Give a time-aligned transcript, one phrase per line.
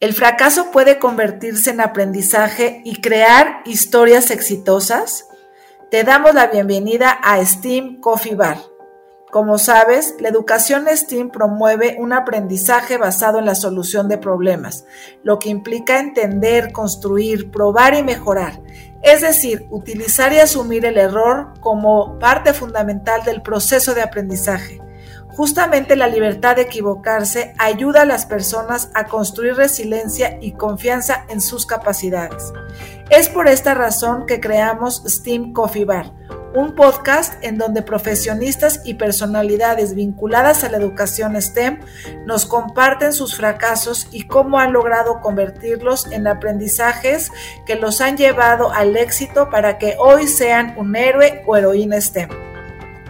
[0.00, 5.26] ¿El fracaso puede convertirse en aprendizaje y crear historias exitosas?
[5.90, 8.58] Te damos la bienvenida a STEAM Coffee Bar.
[9.32, 14.84] Como sabes, la educación STEAM promueve un aprendizaje basado en la solución de problemas,
[15.24, 18.60] lo que implica entender, construir, probar y mejorar,
[19.02, 24.80] es decir, utilizar y asumir el error como parte fundamental del proceso de aprendizaje.
[25.38, 31.40] Justamente la libertad de equivocarse ayuda a las personas a construir resiliencia y confianza en
[31.40, 32.52] sus capacidades.
[33.08, 36.12] Es por esta razón que creamos Steam Coffee Bar,
[36.56, 41.82] un podcast en donde profesionistas y personalidades vinculadas a la educación STEM
[42.26, 47.30] nos comparten sus fracasos y cómo han logrado convertirlos en aprendizajes
[47.64, 52.47] que los han llevado al éxito para que hoy sean un héroe o heroína STEM.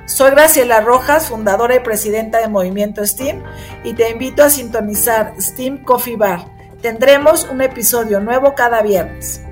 [0.09, 3.43] Soy Graciela Rojas, fundadora y presidenta de Movimiento STEAM,
[3.85, 6.47] y te invito a sintonizar STEAM Coffee Bar.
[6.81, 9.43] Tendremos un episodio nuevo cada viernes.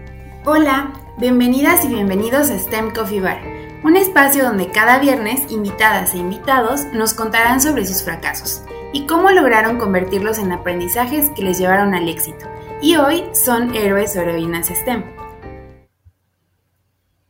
[0.46, 3.38] Hola, bienvenidas y bienvenidos a STEM Coffee Bar,
[3.84, 8.62] un espacio donde cada viernes invitadas e invitados nos contarán sobre sus fracasos
[8.94, 12.46] y cómo lograron convertirlos en aprendizajes que les llevaron al éxito.
[12.80, 15.04] Y hoy son héroes o heroínas STEM.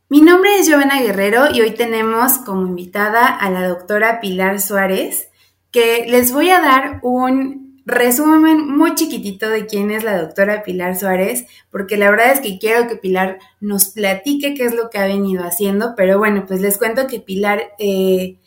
[0.09, 5.27] Mi nombre es Giovanna Guerrero y hoy tenemos como invitada a la doctora Pilar Suárez,
[5.69, 10.95] que les voy a dar un resumen muy chiquitito de quién es la doctora Pilar
[10.95, 14.97] Suárez, porque la verdad es que quiero que Pilar nos platique qué es lo que
[14.97, 17.61] ha venido haciendo, pero bueno, pues les cuento que Pilar...
[17.77, 18.37] Eh,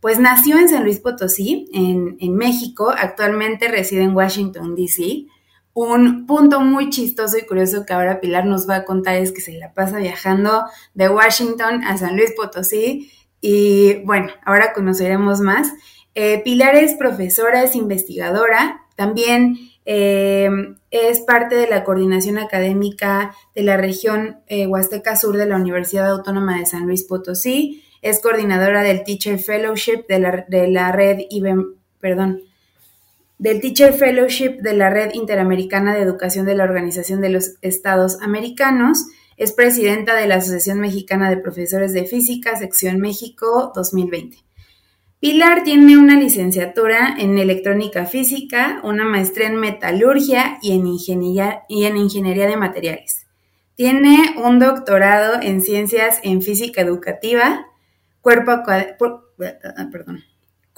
[0.00, 5.26] pues nació en San Luis Potosí, en, en México, actualmente reside en Washington, D.C.
[5.80, 9.40] Un punto muy chistoso y curioso que ahora Pilar nos va a contar es que
[9.40, 15.72] se la pasa viajando de Washington a San Luis Potosí y bueno, ahora conoceremos más.
[16.16, 20.50] Eh, Pilar es profesora, es investigadora, también eh,
[20.90, 26.10] es parte de la coordinación académica de la región eh, Huasteca Sur de la Universidad
[26.10, 31.20] Autónoma de San Luis Potosí, es coordinadora del Teacher Fellowship de la, de la red
[31.30, 32.47] IBEM, perdón,
[33.38, 38.20] del Teacher Fellowship de la Red Interamericana de Educación de la Organización de los Estados
[38.20, 39.06] Americanos.
[39.36, 44.38] Es presidenta de la Asociación Mexicana de Profesores de Física, Sección México 2020.
[45.20, 51.84] Pilar tiene una licenciatura en electrónica física, una maestría en metalurgia y en ingeniería, y
[51.84, 53.26] en ingeniería de materiales.
[53.74, 57.66] Tiene un doctorado en ciencias en física educativa,
[58.20, 58.62] cuerpo,
[59.36, 60.24] perdón,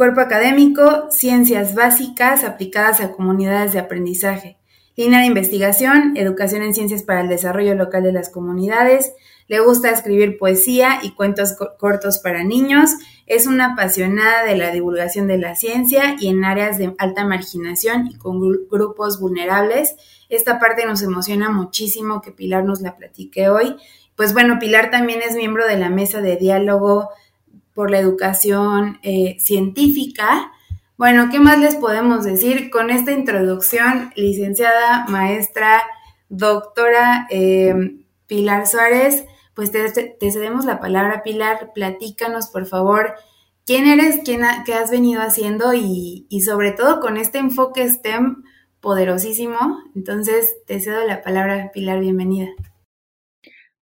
[0.01, 4.57] Cuerpo académico, ciencias básicas aplicadas a comunidades de aprendizaje.
[4.97, 9.13] Línea de investigación, educación en ciencias para el desarrollo local de las comunidades.
[9.47, 12.93] Le gusta escribir poesía y cuentos cortos para niños.
[13.27, 18.07] Es una apasionada de la divulgación de la ciencia y en áreas de alta marginación
[18.07, 18.41] y con
[18.71, 19.97] grupos vulnerables.
[20.31, 23.77] Esta parte nos emociona muchísimo que Pilar nos la platique hoy.
[24.17, 27.11] Pues bueno, Pilar también es miembro de la mesa de diálogo
[27.81, 30.53] por la educación eh, científica.
[30.99, 35.81] Bueno, ¿qué más les podemos decir con esta introducción, licenciada, maestra,
[36.29, 39.25] doctora eh, Pilar Suárez?
[39.55, 39.91] Pues te,
[40.31, 41.71] cedemos la palabra, Pilar.
[41.75, 43.15] Platícanos, por favor,
[43.65, 48.45] quién eres, quién qué has venido haciendo y, y sobre todo con este enfoque STEM
[48.83, 49.79] poderosísimo.
[49.97, 52.51] Entonces, te cedo la palabra, Pilar, bienvenida.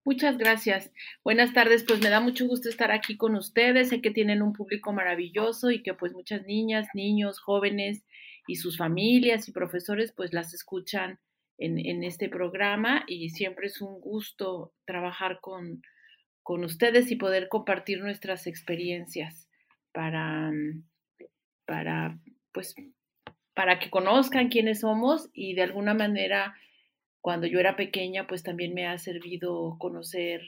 [0.08, 0.90] Muchas gracias.
[1.22, 3.90] Buenas tardes, pues me da mucho gusto estar aquí con ustedes.
[3.90, 8.06] Sé que tienen un público maravilloso y que pues muchas niñas, niños, jóvenes
[8.48, 11.20] y sus familias y profesores pues las escuchan
[11.58, 15.82] en, este programa y siempre es un gusto trabajar con,
[16.42, 19.50] con ustedes y poder compartir nuestras experiencias
[19.92, 20.54] para,
[21.66, 22.18] para
[22.54, 22.76] pues
[23.54, 26.56] para que conozcan quiénes somos y de alguna manera
[27.28, 30.44] cuando yo era pequeña, pues también me ha servido conocer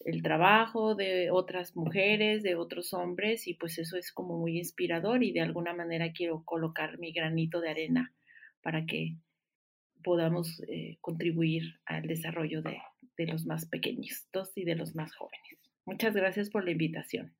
[0.00, 5.22] el trabajo de otras mujeres, de otros hombres, y pues eso es como muy inspirador
[5.22, 8.14] y de alguna manera quiero colocar mi granito de arena
[8.62, 9.18] para que
[10.02, 12.78] podamos eh, contribuir al desarrollo de,
[13.26, 15.58] los más pequeños y de los más jóvenes.
[15.84, 17.34] Muchas gracias por la invitación.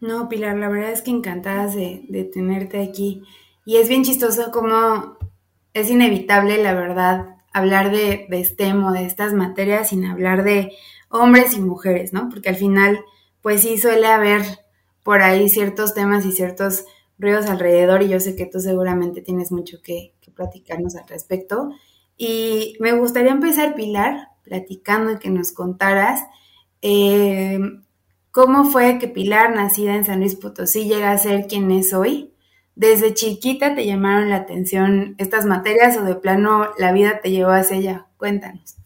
[0.00, 3.22] No, Pilar, la verdad es que encantadas de, de tenerte aquí.
[3.66, 5.18] Y es bien chistoso como
[5.74, 10.72] es inevitable, la verdad, hablar de, de STEM o de estas materias sin hablar de
[11.08, 12.28] hombres y mujeres, ¿no?
[12.28, 13.00] Porque al final,
[13.42, 14.42] pues sí suele haber
[15.02, 16.84] por ahí ciertos temas y ciertos
[17.18, 21.72] ruidos alrededor y yo sé que tú seguramente tienes mucho que, platicarnos al respecto.
[22.16, 26.22] Y me gustaría empezar, Pilar, platicando y que nos contaras
[26.80, 27.60] eh,
[28.30, 32.31] cómo fue que Pilar, nacida en San Luis Potosí, llega a ser quien es hoy,
[32.74, 37.50] ¿Desde chiquita te llamaron la atención estas materias o de plano la vida te llevó
[37.50, 38.06] hacia ella?
[38.16, 38.76] Cuéntanos.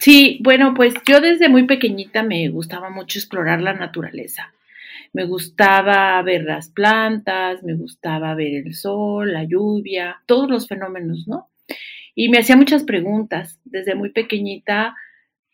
[0.00, 4.54] Sí, bueno, pues yo desde muy pequeñita me gustaba mucho explorar la naturaleza.
[5.12, 11.28] Me gustaba ver las plantas, me gustaba ver el sol, la lluvia, todos los fenómenos,
[11.28, 11.50] ¿no?
[12.14, 13.60] Y me hacía muchas preguntas.
[13.64, 14.94] Desde muy pequeñita,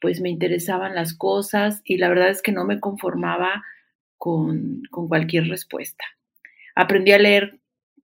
[0.01, 3.65] pues me interesaban las cosas y la verdad es que no me conformaba
[4.17, 6.05] con, con cualquier respuesta.
[6.75, 7.59] Aprendí a leer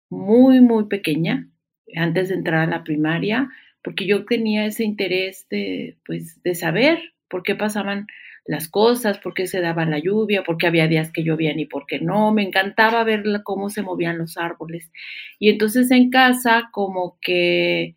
[0.09, 1.49] muy, muy pequeña,
[1.95, 3.49] antes de entrar a la primaria,
[3.83, 8.07] porque yo tenía ese interés de, pues, de saber por qué pasaban
[8.45, 11.65] las cosas, por qué se daba la lluvia, por qué había días que llovían y
[11.65, 12.31] por qué no.
[12.33, 14.91] Me encantaba ver cómo se movían los árboles.
[15.39, 17.95] Y entonces en casa como que,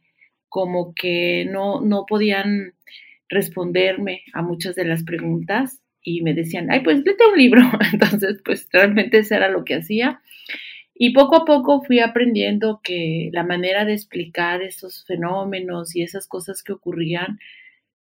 [0.48, 2.74] como que no, no podían
[3.28, 7.60] responderme a muchas de las preguntas y me decían, ay, pues léete un libro.
[7.92, 10.22] Entonces, pues realmente eso era lo que hacía.
[10.94, 16.28] Y poco a poco fui aprendiendo que la manera de explicar esos fenómenos y esas
[16.28, 17.40] cosas que ocurrían,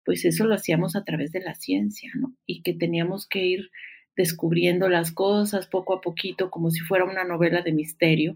[0.03, 2.35] pues eso lo hacíamos a través de la ciencia, ¿no?
[2.45, 3.71] Y que teníamos que ir
[4.17, 8.35] descubriendo las cosas poco a poquito, como si fuera una novela de misterio.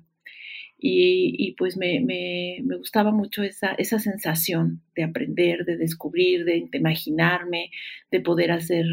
[0.80, 6.68] Y, pues me, me, me, gustaba mucho esa, esa sensación de aprender, de descubrir, de,
[6.72, 7.72] de imaginarme,
[8.12, 8.86] de poder hacer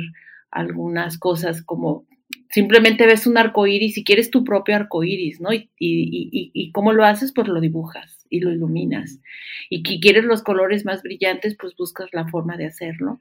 [0.55, 2.07] algunas cosas como
[2.51, 5.53] simplemente ves un arco iris y quieres tu propio arco iris, ¿no?
[5.53, 9.21] Y, y, y, cómo lo haces, pues lo dibujas y lo iluminas.
[9.69, 13.21] Y si quieres los colores más brillantes, pues buscas la forma de hacerlo.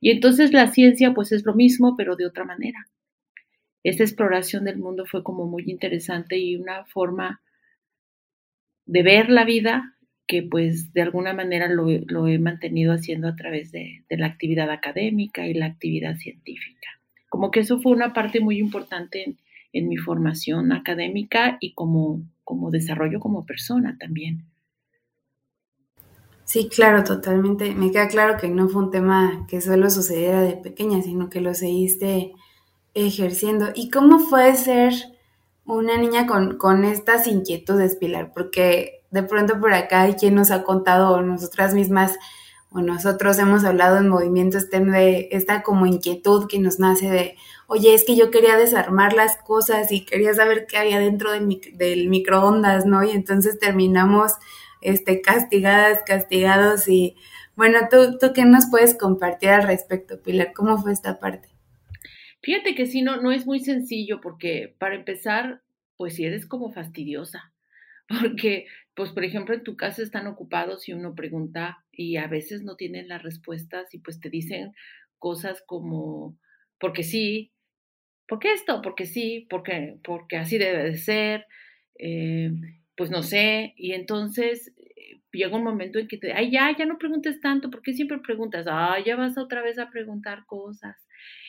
[0.00, 2.88] Y entonces la ciencia, pues es lo mismo, pero de otra manera.
[3.84, 7.42] Esta exploración del mundo fue como muy interesante y una forma
[8.86, 9.96] de ver la vida
[10.32, 14.28] que pues de alguna manera lo, lo he mantenido haciendo a través de, de la
[14.28, 16.88] actividad académica y la actividad científica
[17.32, 19.38] como que eso fue una parte muy importante
[19.72, 24.44] en, mi formación académica y como, como desarrollo como persona también.
[26.44, 27.74] Sí, claro, totalmente.
[27.74, 31.40] Me queda claro que no fue un tema que solo sucediera de pequeña, sino que
[31.40, 32.34] lo seguiste
[32.92, 33.70] ejerciendo.
[33.74, 34.92] ¿Y cómo fue ser
[35.64, 38.32] una niña con, con estas inquietudes, Pilar?
[38.34, 42.18] Porque de pronto por acá hay quien nos ha contado, nosotras mismas,
[42.70, 47.36] o nosotros hemos hablado en Movimiento STEM de esta como inquietud que nos nace de,
[47.66, 51.60] oye, es que yo quería desarmar las cosas y quería saber qué había dentro del,
[51.74, 53.04] del microondas, ¿no?
[53.04, 54.32] Y entonces terminamos
[54.80, 57.14] este, castigadas, castigados y
[57.54, 60.54] bueno, ¿tú, ¿tú qué nos puedes compartir al respecto, Pilar?
[60.54, 61.50] ¿Cómo fue esta parte?
[62.40, 65.60] Fíjate que sí, no, no es muy sencillo porque para empezar,
[65.98, 67.51] pues si eres como fastidiosa,
[68.20, 72.62] porque pues por ejemplo en tu casa están ocupados y uno pregunta y a veces
[72.62, 74.72] no tienen las respuestas y pues te dicen
[75.18, 76.36] cosas como,
[76.78, 77.52] porque sí,
[78.26, 81.46] porque esto, porque sí, porque, porque así debe de ser,
[81.98, 82.50] eh,
[82.96, 86.86] pues no sé, y entonces eh, llega un momento en que te, ay, ya, ya
[86.86, 90.96] no preguntes tanto, porque siempre preguntas, ay, ya vas otra vez a preguntar cosas.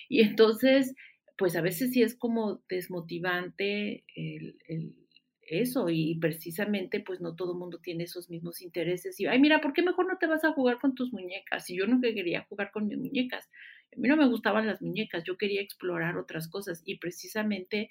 [0.08, 0.94] Y entonces,
[1.38, 5.03] pues a veces sí es como desmotivante el
[5.48, 9.62] eso y precisamente pues no todo el mundo tiene esos mismos intereses y ay mira
[9.62, 12.46] por qué mejor no te vas a jugar con tus muñecas y yo no quería
[12.50, 13.50] jugar con mis muñecas
[13.96, 17.90] a mí no me gustaban las muñecas yo quería explorar otras cosas y precisamente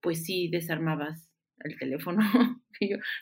[0.00, 1.30] pues sí desarmabas
[1.60, 2.22] el teléfono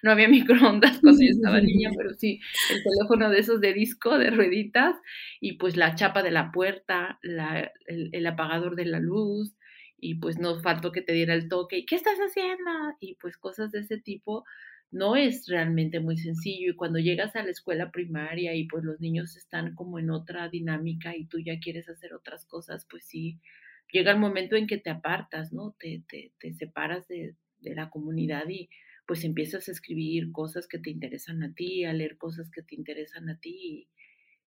[0.03, 2.41] no había microondas cuando yo estaba niña pero sí
[2.71, 4.97] el teléfono de esos de disco de rueditas
[5.41, 9.55] y pues la chapa de la puerta la, el apagador de la luz
[10.03, 12.71] y pues no faltó que te diera el toque, ¿y qué estás haciendo?
[13.01, 14.45] Y pues cosas de ese tipo
[14.91, 19.01] no es realmente muy sencillo y cuando llegas a la escuela primaria y pues los
[19.01, 23.41] niños están como en otra dinámica y tú ya quieres hacer otras cosas, pues sí,
[23.93, 25.77] llega el momento en que te apartas, ¿no?
[25.79, 28.71] Te, te, te separas de, de la comunidad y
[29.07, 32.75] pues empiezas a escribir cosas que te interesan a ti, a leer cosas que te
[32.75, 33.89] interesan a ti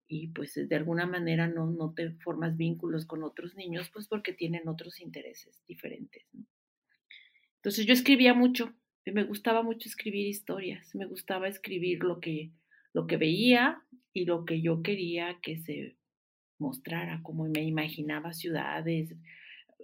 [0.09, 4.33] y pues de alguna manera no, no te formas vínculos con otros niños, pues porque
[4.33, 6.25] tienen otros intereses diferentes.
[7.57, 8.73] Entonces yo escribía mucho,
[9.05, 12.53] me gustaba mucho escribir historias, me gustaba escribir lo que,
[12.95, 13.83] lo que veía
[14.15, 15.97] y lo que yo quería que se
[16.59, 19.15] mostrara, como me imaginaba ciudades,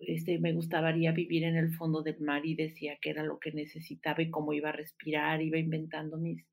[0.07, 3.53] este, me gustaría vivir en el fondo del mar y decía que era lo que
[3.53, 6.45] necesitaba y cómo iba a respirar, iba inventando mis,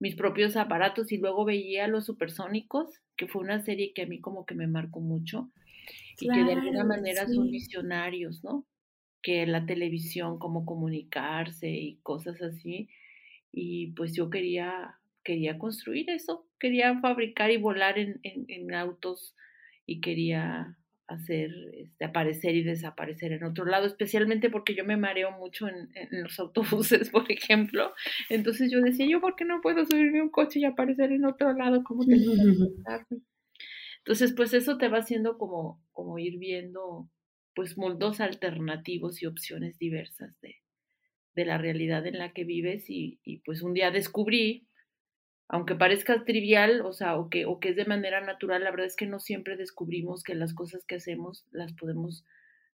[0.00, 4.20] mis propios aparatos y luego veía Los Supersónicos, que fue una serie que a mí
[4.20, 5.52] como que me marcó mucho
[6.18, 8.66] y que de alguna manera son visionarios, ¿no?
[9.22, 12.88] Que la televisión, cómo comunicarse y cosas así.
[13.52, 19.36] Y pues yo quería, quería construir eso, quería fabricar y volar en, en, en autos
[19.86, 20.78] y quería
[21.10, 25.88] hacer este, aparecer y desaparecer en otro lado, especialmente porque yo me mareo mucho en,
[26.12, 27.92] los autobuses, por ejemplo.
[28.28, 31.24] Entonces yo decía, ¿yo por qué no puedo subirme a un coche y aparecer en
[31.24, 31.82] otro lado?
[31.84, 33.16] ¿Cómo tengo que
[33.98, 37.10] Entonces, pues eso te va haciendo como, como ir viendo
[37.54, 40.56] pues mundos alternativos y opciones diversas de,
[41.34, 44.68] de la realidad en la que vives y, y pues un día descubrí
[45.52, 48.86] aunque parezca trivial, o sea, o que, o que es de manera natural, la verdad
[48.86, 52.24] es que no siempre descubrimos que las cosas que hacemos las podemos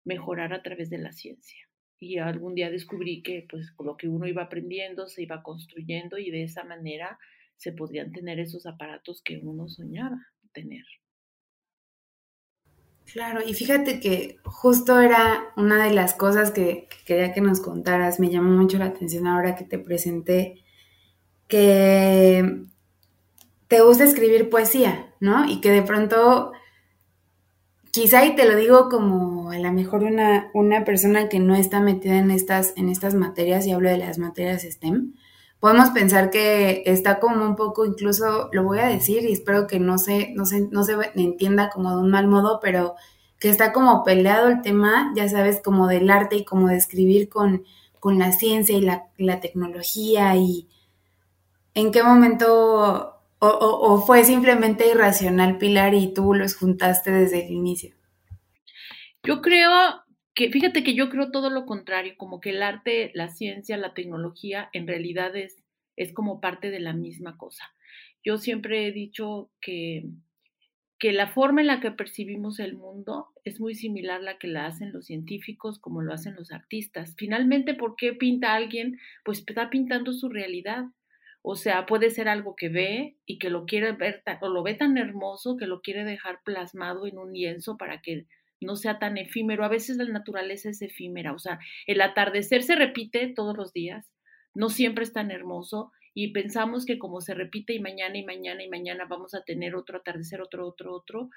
[0.03, 1.57] mejorar a través de la ciencia.
[1.99, 6.29] Y algún día descubrí que pues lo que uno iba aprendiendo se iba construyendo y
[6.31, 7.17] de esa manera
[7.55, 10.17] se podrían tener esos aparatos que uno soñaba
[10.51, 10.83] tener.
[13.05, 17.61] Claro, y fíjate que justo era una de las cosas que, que quería que nos
[17.61, 20.64] contaras, me llamó mucho la atención ahora que te presenté
[21.55, 22.65] que
[23.69, 25.49] te gusta escribir poesía, ¿no?
[25.49, 26.51] Y que de pronto,
[27.91, 31.79] quizá, y te lo digo como a lo mejor una, una persona que no está
[31.79, 35.13] metida en estas, en estas materias, y hablo de las materias STEM,
[35.61, 39.79] podemos pensar que está como un poco, incluso lo voy a decir y espero que
[39.79, 42.95] no se, no se, no se entienda como de un mal modo, pero
[43.39, 47.29] que está como peleado el tema, ya sabes, como del arte y como de escribir
[47.29, 47.63] con,
[48.01, 50.67] con la ciencia y la, la tecnología y,
[51.75, 57.93] ¿En qué momento o, fue simplemente irracional, Pilar, y tú los juntaste desde el inicio?
[59.23, 59.71] Yo creo
[60.33, 63.93] que, fíjate que yo creo todo lo contrario, como que el arte, la ciencia, la
[63.93, 65.63] tecnología, en realidad es,
[65.95, 67.65] es como parte de la misma cosa.
[68.23, 70.05] Yo siempre he dicho que,
[70.97, 74.47] que la forma en la que percibimos el mundo es muy similar a la que
[74.47, 77.15] la hacen los científicos como lo hacen los artistas.
[77.17, 78.97] Finalmente, ¿por qué pinta alguien?
[79.23, 80.85] Pues está pintando su realidad.
[81.47, 84.73] O sea, puede ser algo que ve y que lo quiere ver o lo ve
[84.73, 88.25] tan hermoso que lo quiere dejar plasmado en un lienzo para que
[88.61, 89.63] no sea tan efímero.
[89.63, 94.11] A veces la naturaleza es efímera, o sea, el atardecer se repite todos los días,
[94.55, 98.63] no siempre es tan hermoso y pensamos que como se repite y mañana y mañana
[98.63, 101.29] y mañana vamos a tener otro atardecer, otro, otro, otro,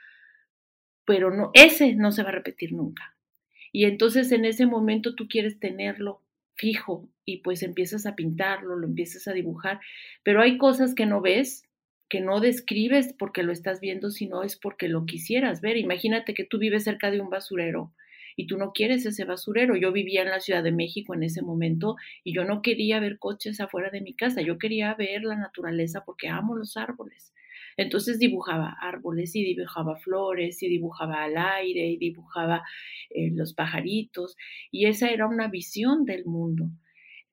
[1.05, 3.15] pero no, ese no se va a repetir nunca.
[3.73, 6.23] Y entonces en ese momento tú quieres tenerlo
[6.59, 9.81] fijo y pues empiezas a pintarlo, lo empiezas a dibujar,
[10.23, 11.63] pero hay cosas que no ves,
[12.09, 15.77] que no describes porque lo estás viendo, sino es porque lo quisieras ver.
[15.77, 17.95] Imagínate que tú vives cerca de un basurero
[18.37, 19.77] y tú no quieres ese basurero.
[19.77, 23.19] Yo vivía en la Ciudad de México en ese momento y yo no quería ver
[23.19, 27.33] coches afuera de mi casa, yo quería ver la naturaleza porque amo los árboles.
[27.79, 32.65] Entonces dibujaba árboles y dibujaba flores y dibujaba al aire y dibujaba
[33.11, 34.37] eh, los pajaritos
[34.73, 36.71] y esa era una visión del mundo.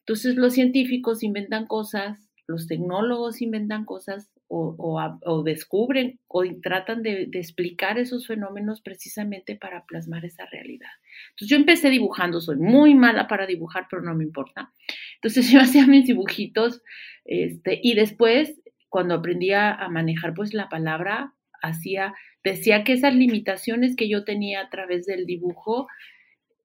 [0.01, 7.97] Entonces los científicos inventan cosas, los tecnólogos inventan cosas o, descubren o tratan de, explicar
[7.97, 10.91] esos fenómenos precisamente para plasmar esa realidad.
[11.31, 14.71] Entonces yo empecé dibujando, soy muy mala para dibujar, pero no me importa.
[15.15, 16.83] Entonces yo hacía mis dibujitos
[17.25, 18.61] este, y después
[18.95, 22.13] cuando aprendía a manejar pues la palabra, hacía,
[22.45, 25.89] decía que esas limitaciones que yo tenía a través del dibujo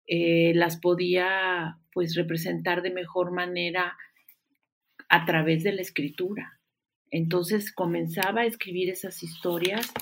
[0.06, 3.96] eh, las podía pues representar de mejor manera
[5.08, 6.60] a través de la escritura.
[7.10, 9.92] Entonces comenzaba a escribir esas historias,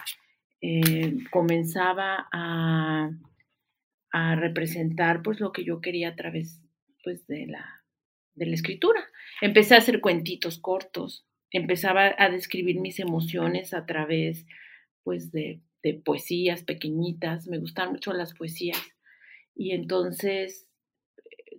[0.61, 3.09] eh, comenzaba a,
[4.13, 6.61] a, representar pues lo que yo quería a través
[7.03, 7.83] pues de la,
[8.35, 9.03] de la escritura.
[9.41, 14.47] Empecé a hacer cuentitos cortos, empezaba a describir mis emociones a través,
[15.05, 18.83] pues, de, de poesías pequeñitas, me gustan mucho las poesías.
[19.55, 20.69] Y entonces,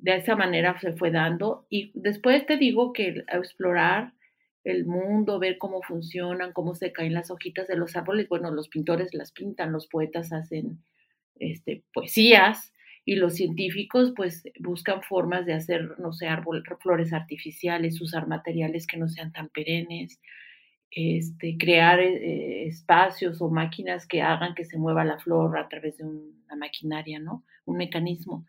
[0.02, 1.66] de esa manera se fue dando.
[1.70, 4.14] Y después te digo que explorar
[4.64, 8.70] el mundo, ver cómo funcionan, cómo se caen las hojitas de los árboles, bueno, los
[8.70, 10.84] pintores las pintan, los poetas hacen
[11.36, 12.74] este, poesías,
[13.10, 18.86] y los científicos pues buscan formas de hacer, no sé, árboles, flores artificiales, usar materiales
[18.86, 20.22] que no sean tan perennes,
[20.92, 25.98] este, crear eh, espacios o máquinas que hagan que se mueva la flor a través
[25.98, 27.44] de una maquinaria, ¿no?
[27.66, 28.46] Un mecanismo.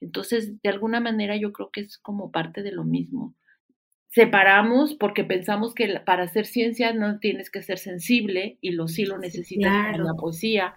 [0.00, 3.34] Entonces, de alguna manera yo creo que es como parte de lo mismo.
[4.10, 9.06] Separamos porque pensamos que para hacer ciencia no tienes que ser sensible y lo sí
[9.06, 10.76] lo necesitas en la poesía,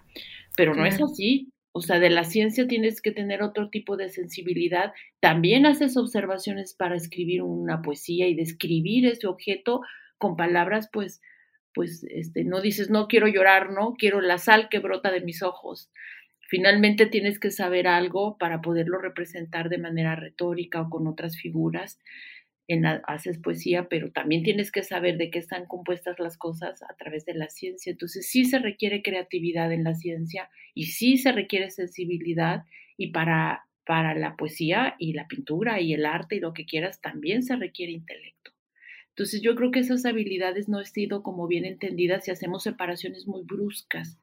[0.56, 1.52] pero no es así.
[1.72, 4.92] O sea, de la ciencia tienes que tener otro tipo de sensibilidad.
[5.20, 9.82] También haces observaciones para escribir una poesía y describir ese objeto
[10.16, 11.20] con palabras, pues,
[11.74, 15.42] pues, este, no dices, no quiero llorar, no, quiero la sal que brota de mis
[15.42, 15.90] ojos.
[16.48, 22.00] Finalmente tienes que saber algo para poderlo representar de manera retórica o con otras figuras.
[23.06, 27.24] Haces poesía, pero también tienes que saber de qué están compuestas las cosas a través
[27.24, 27.90] de la ciencia.
[27.90, 32.64] Entonces sí se requiere creatividad en la ciencia y sí se requiere sensibilidad
[32.98, 37.00] y para, para la poesía y la pintura y el arte y lo que quieras
[37.00, 38.52] también se requiere intelecto.
[39.10, 43.26] Entonces yo creo que esas habilidades no han sido como bien entendidas y hacemos separaciones
[43.26, 44.20] muy bruscas,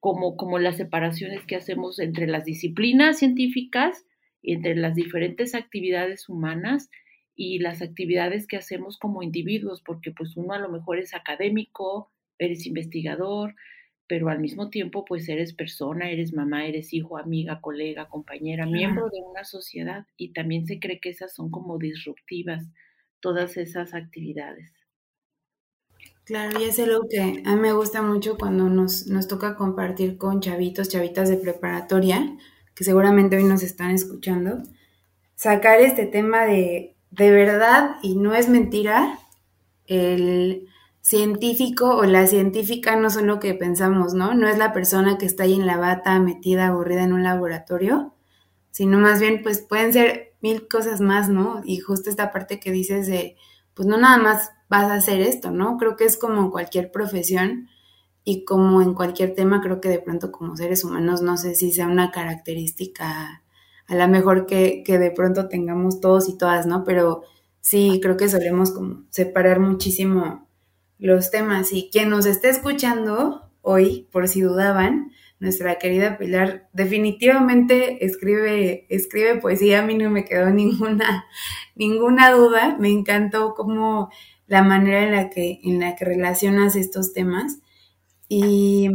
[0.00, 4.04] como, como las separaciones que hacemos entre las disciplinas científicas
[4.42, 6.90] y entre las diferentes actividades humanas
[7.40, 12.10] y las actividades que hacemos como individuos, porque pues uno a lo mejor es académico,
[12.36, 13.54] eres investigador,
[14.08, 19.08] pero al mismo tiempo pues eres persona, eres mamá, eres hijo, amiga, colega, compañera, miembro
[19.08, 22.64] de una sociedad y también se cree que esas son como disruptivas,
[23.20, 24.72] todas esas actividades.
[26.24, 30.18] Claro, y es algo que a mí me gusta mucho cuando nos, nos toca compartir
[30.18, 32.36] con chavitos, chavitas de preparatoria,
[32.74, 34.60] que seguramente hoy nos están escuchando,
[35.36, 39.18] sacar este tema de de verdad, y no es mentira,
[39.86, 40.68] el
[41.00, 44.34] científico o la científica no son lo que pensamos, ¿no?
[44.34, 48.14] No es la persona que está ahí en la bata metida, aburrida en un laboratorio,
[48.70, 51.62] sino más bien, pues pueden ser mil cosas más, ¿no?
[51.64, 53.36] Y justo esta parte que dices de,
[53.74, 55.78] pues no nada más vas a hacer esto, ¿no?
[55.78, 57.68] Creo que es como cualquier profesión
[58.22, 61.72] y como en cualquier tema, creo que de pronto como seres humanos, no sé si
[61.72, 63.42] sea una característica
[63.88, 66.84] a lo mejor que, de pronto tengamos todos y todas, ¿no?
[66.84, 67.22] Pero
[67.60, 70.46] sí, creo que solemos como separar muchísimo
[70.98, 71.72] los temas.
[71.72, 79.40] Y quien nos esté escuchando hoy, por si dudaban, nuestra querida Pilar definitivamente escribe, escribe
[79.40, 81.24] poesía, a mí no me quedó ninguna,
[81.74, 84.10] ninguna duda, me encantó como
[84.46, 87.60] la manera en la que, en la que relacionas estos temas.
[88.28, 88.90] Y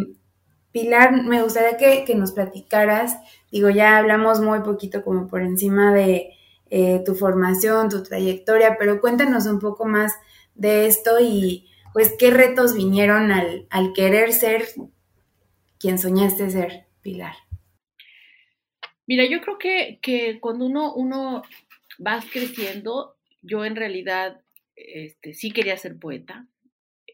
[0.71, 3.17] Pilar, me gustaría que, que nos platicaras
[3.53, 6.31] Digo, ya hablamos muy poquito como por encima de
[6.71, 10.11] eh, tu formación, tu trayectoria, pero cuéntanos un poco más
[10.55, 14.65] de esto y pues qué retos vinieron al, querer ser
[15.77, 17.35] quien soñaste ser, Pilar.
[19.05, 21.43] Mira, yo creo que, que cuando uno, uno
[21.99, 24.41] vas creciendo, yo en realidad
[24.75, 26.47] este, sí quería ser poeta,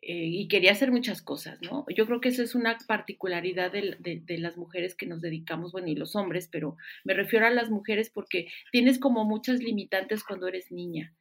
[0.01, 1.85] eh, y quería hacer muchas cosas, ¿no?
[1.93, 5.95] Yo creo que eso es una particularidad de, las mujeres que nos dedicamos, bueno, y
[5.95, 10.71] los hombres, pero me refiero a las mujeres porque tienes como muchas limitantes cuando eres
[10.71, 11.13] niña.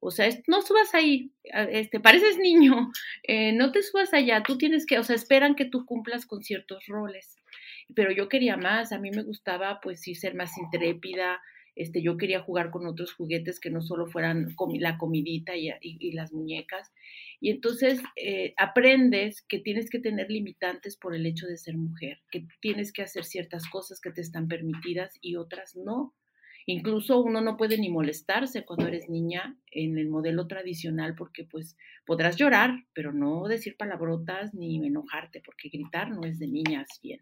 [0.00, 2.90] O sea, no subas ahí, este, pareces niño,
[3.22, 6.42] eh, no te subas allá, tú tienes que, o sea, esperan que tú cumplas con
[6.42, 7.36] ciertos roles.
[7.94, 11.40] Pero yo quería más, a mí me gustaba, pues sí, ser más intrépida,
[11.76, 16.32] este, yo quería jugar con otros juguetes que no solo fueran la comidita y, las
[16.32, 16.90] muñecas.
[17.40, 22.18] Y entonces eh, aprendes que tienes que tener limitantes por el hecho de ser mujer,
[22.30, 26.14] que tienes que hacer ciertas cosas que te están permitidas y otras no.
[26.68, 31.76] Incluso uno no puede ni molestarse cuando eres niña en el modelo tradicional porque pues
[32.04, 37.20] podrás llorar, pero no decir palabrotas ni enojarte porque gritar no es de niñas bien.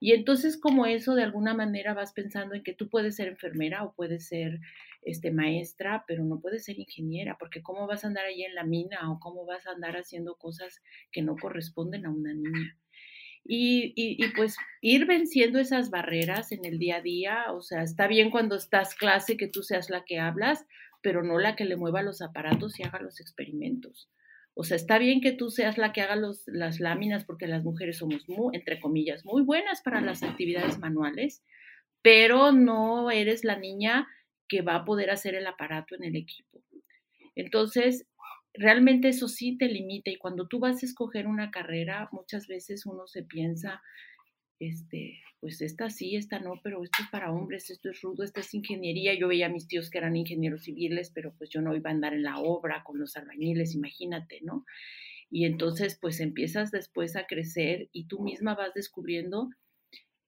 [0.00, 3.84] Y entonces como eso de alguna manera vas pensando en que tú puedes ser enfermera
[3.84, 4.60] o puedes ser
[5.02, 8.64] este, maestra, pero no puedes ser ingeniera, porque cómo vas a andar ahí en la
[8.64, 10.82] mina o cómo vas a andar haciendo cosas
[11.12, 12.76] que no corresponden a una niña.
[13.44, 17.82] Y, y, y, pues ir venciendo esas barreras en el día a día, o sea,
[17.82, 20.66] está bien cuando estás clase que tú seas la que hablas,
[21.02, 24.10] pero no la que le mueva los aparatos y haga los experimentos.
[24.54, 27.62] O sea, está bien que tú seas la que haga los, las láminas porque las
[27.62, 31.44] mujeres somos, muy, entre comillas, muy buenas para las actividades manuales,
[32.02, 34.08] pero no eres la niña
[34.48, 36.62] que va a poder hacer el aparato en el equipo.
[37.34, 38.06] Entonces,
[38.54, 42.86] realmente eso sí te limita y cuando tú vas a escoger una carrera, muchas veces
[42.86, 43.80] uno se piensa,
[44.58, 48.40] este, pues esta sí, esta no, pero esto es para hombres, esto es rudo, esta
[48.40, 49.14] es ingeniería.
[49.14, 51.92] Yo veía a mis tíos que eran ingenieros civiles, pero pues yo no iba a
[51.92, 54.64] andar en la obra con los albañiles, imagínate, ¿no?
[55.30, 59.50] Y entonces pues empiezas después a crecer y tú misma vas descubriendo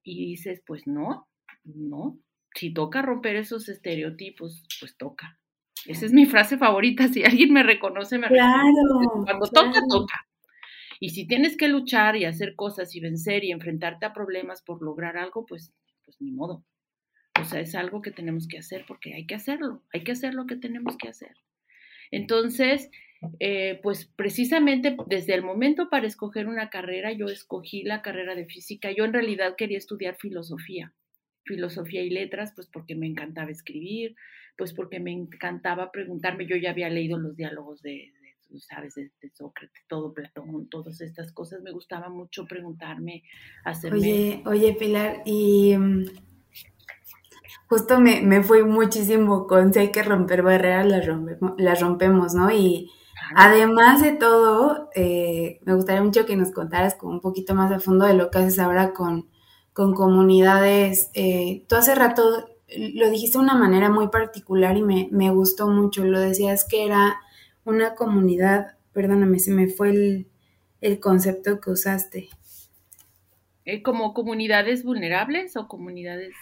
[0.04, 1.26] y dices, pues no,
[1.64, 2.18] no,
[2.54, 5.38] si toca romper esos estereotipos, pues toca.
[5.86, 10.26] Esa es mi frase favorita, si alguien me reconoce, me claro, Cuando toca, toca.
[10.98, 14.82] Y si tienes que luchar y hacer cosas y vencer y enfrentarte a problemas por
[14.82, 15.72] lograr algo, pues,
[16.04, 16.64] pues ni modo.
[17.40, 20.34] O sea, es algo que tenemos que hacer porque hay que hacerlo, hay que hacer
[20.34, 21.34] lo que tenemos que hacer.
[22.10, 22.90] Entonces,
[23.38, 28.46] eh, pues precisamente desde el momento para escoger una carrera, yo escogí la carrera de
[28.46, 28.90] física.
[28.92, 30.92] Yo en realidad quería estudiar filosofía,
[31.50, 34.14] filosofía y letras, pues porque me encantaba escribir,
[34.56, 38.12] pues porque me encantaba preguntarme, yo ya había leído los diálogos de,
[38.60, 43.24] sabes, de, Sócrates, todo Platón, todas estas cosas, me gustaba mucho preguntarme,
[43.64, 43.98] hacerme...
[43.98, 46.04] Oye, oye Pilar, y mm,
[47.66, 52.34] justo me, me fui muchísimo con si hay que romper barreras, las rompemos, las rompemos
[52.34, 52.52] ¿no?
[52.52, 52.92] Y
[53.34, 57.80] además de todo, eh, me gustaría mucho que nos contaras como un poquito más a
[57.80, 59.29] fondo de lo que haces ahora con,
[59.72, 61.10] con comunidades.
[61.14, 65.68] Eh, tú hace rato lo dijiste de una manera muy particular y me, me gustó
[65.68, 66.04] mucho.
[66.04, 67.20] Lo decías que era
[67.64, 70.26] una comunidad, perdóname, se me fue el,
[70.80, 72.28] el concepto que usaste.
[73.64, 76.34] Eh, ¿Como comunidades vulnerables o comunidades?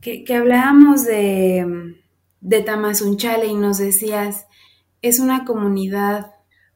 [0.00, 1.94] Que, hablábamos de,
[2.40, 4.46] de Tamazunchale y nos decías,
[5.02, 6.32] es una comunidad.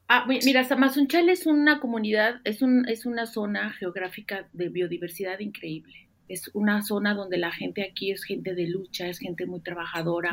[0.07, 6.09] Ah, mira, Tamazunchale es una comunidad, es, un, es una zona geográfica de biodiversidad increíble.
[6.29, 10.33] Es una zona donde la gente aquí es gente de lucha, es gente muy trabajadora,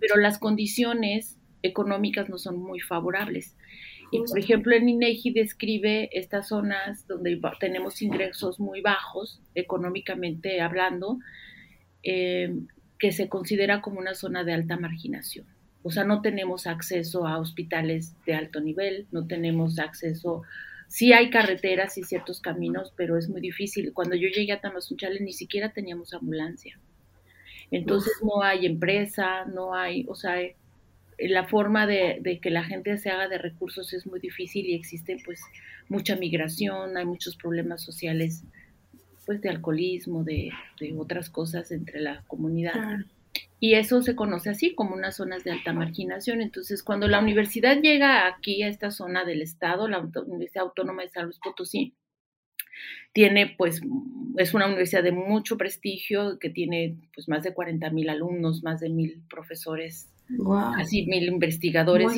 [0.00, 3.56] pero las condiciones económicas no son muy favorables.
[4.10, 11.18] Y por ejemplo, el INEGI describe estas zonas donde tenemos ingresos muy bajos, económicamente hablando,
[12.02, 12.54] eh,
[12.98, 15.46] que se considera como una zona de alta marginación.
[15.88, 20.42] O sea, no tenemos acceso a hospitales de alto nivel, no tenemos acceso,
[20.86, 23.94] sí hay carreteras y ciertos caminos, pero es muy difícil.
[23.94, 26.78] Cuando yo llegué a Tamazunchale ni siquiera teníamos ambulancia.
[27.70, 30.36] Entonces no hay empresa, no hay, o sea,
[31.18, 35.16] la forma de, que la gente se haga de recursos es muy difícil y existe
[35.24, 35.40] pues
[35.88, 38.44] mucha migración, hay muchos problemas sociales
[39.24, 40.52] pues de alcoholismo, de,
[40.98, 42.74] otras cosas entre la comunidad.
[43.60, 46.40] Y eso se conoce así como unas zonas de alta marginación.
[46.40, 51.08] Entonces, cuando la universidad llega aquí a esta zona del estado, la Universidad Autónoma de
[51.08, 51.94] San Luis Potosí,
[53.12, 53.80] tiene pues
[54.36, 58.80] es una universidad de mucho prestigio que tiene pues más de 40 mil alumnos, más
[58.80, 60.12] de mil profesores
[60.76, 62.12] casi mil investigadores,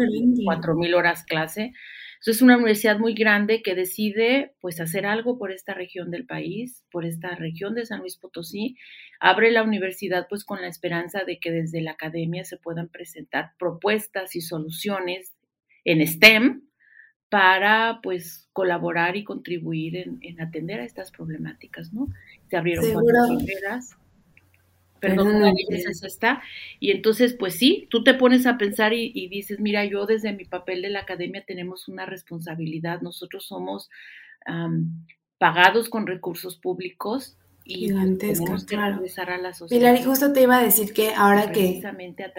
[0.45, 1.73] cuatro mil horas clase.
[2.21, 6.27] Entonces es una universidad muy grande que decide pues hacer algo por esta región del
[6.27, 8.77] país, por esta región de San Luis Potosí.
[9.21, 13.53] Abre la universidad pues con la esperanza de que desde la academia se puedan presentar
[13.59, 15.33] propuestas y soluciones
[15.87, 16.61] en STEM
[17.31, 22.09] para pues colaborar y contribuir en, atender a estas problemáticas, ¿no?
[22.51, 23.97] Se abrieron cuatro fronteras
[25.01, 26.43] perdón, la es esta.
[26.79, 30.45] Y entonces, pues sí, tú te pones a pensar y, dices, mira, yo desde mi
[30.45, 33.91] papel de la academia tenemos una responsabilidad, nosotros somos
[35.39, 39.01] pagados con recursos públicos y tenemos que claro.
[39.01, 39.81] a la sociedad.
[39.81, 41.81] Pilar, y justo te iba a decir que ahora que,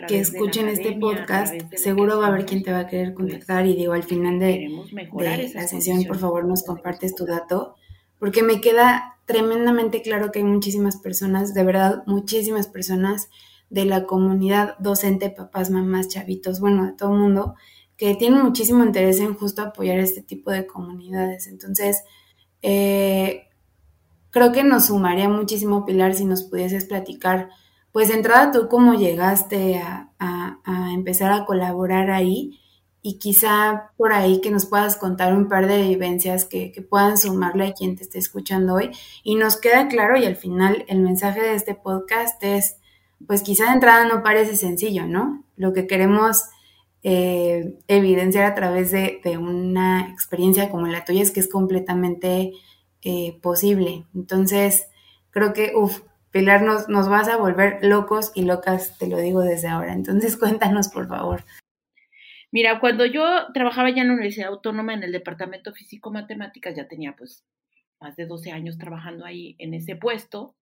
[0.08, 3.66] que escuchen este podcast, seguro va a haber quien te va a querer pues, contactar
[3.66, 7.76] y digo, al final de, de la sesión, por favor, nos compartes tu dato,
[8.22, 13.32] porque me queda tremendamente claro que hay muchísimas personas, de verdad, muchísimas personas
[13.72, 17.56] de la comunidad docente, papás, mamás, chavitos, bueno, de todo el mundo,
[17.98, 21.48] que tienen muchísimo interés en justo apoyar este tipo de comunidades.
[21.48, 22.04] Entonces,
[22.62, 23.48] eh,
[24.30, 27.50] creo que nos sumaría muchísimo, Pilar, si nos pudieses platicar,
[27.92, 32.61] pues de entrada tú cómo llegaste a empezar a colaborar ahí
[33.04, 37.68] y quizá por ahí que nos puedas contar un par de vivencias que, puedan sumarle
[37.68, 38.92] a quien te esté escuchando hoy.
[39.24, 42.78] Y nos queda claro y al final el mensaje de este podcast es,
[43.26, 45.44] pues quizá de entrada no parece sencillo, ¿no?
[45.56, 46.44] Lo que queremos
[47.04, 52.54] eh, evidenciar a través de, una experiencia como la tuya es que es completamente
[53.02, 54.06] eh, posible.
[54.14, 54.88] Entonces,
[55.32, 59.68] creo que, uff, Pilar, nos vas a volver locos y locas, te lo digo desde
[59.68, 59.94] ahora.
[59.94, 61.44] Entonces, cuéntanos, por favor.
[62.52, 67.16] Mira, cuando yo trabajaba ya en la Universidad Autónoma en el Departamento Físico-Matemáticas, ya tenía
[67.16, 67.46] pues
[68.02, 70.56] más de 12 años trabajando ahí en ese puesto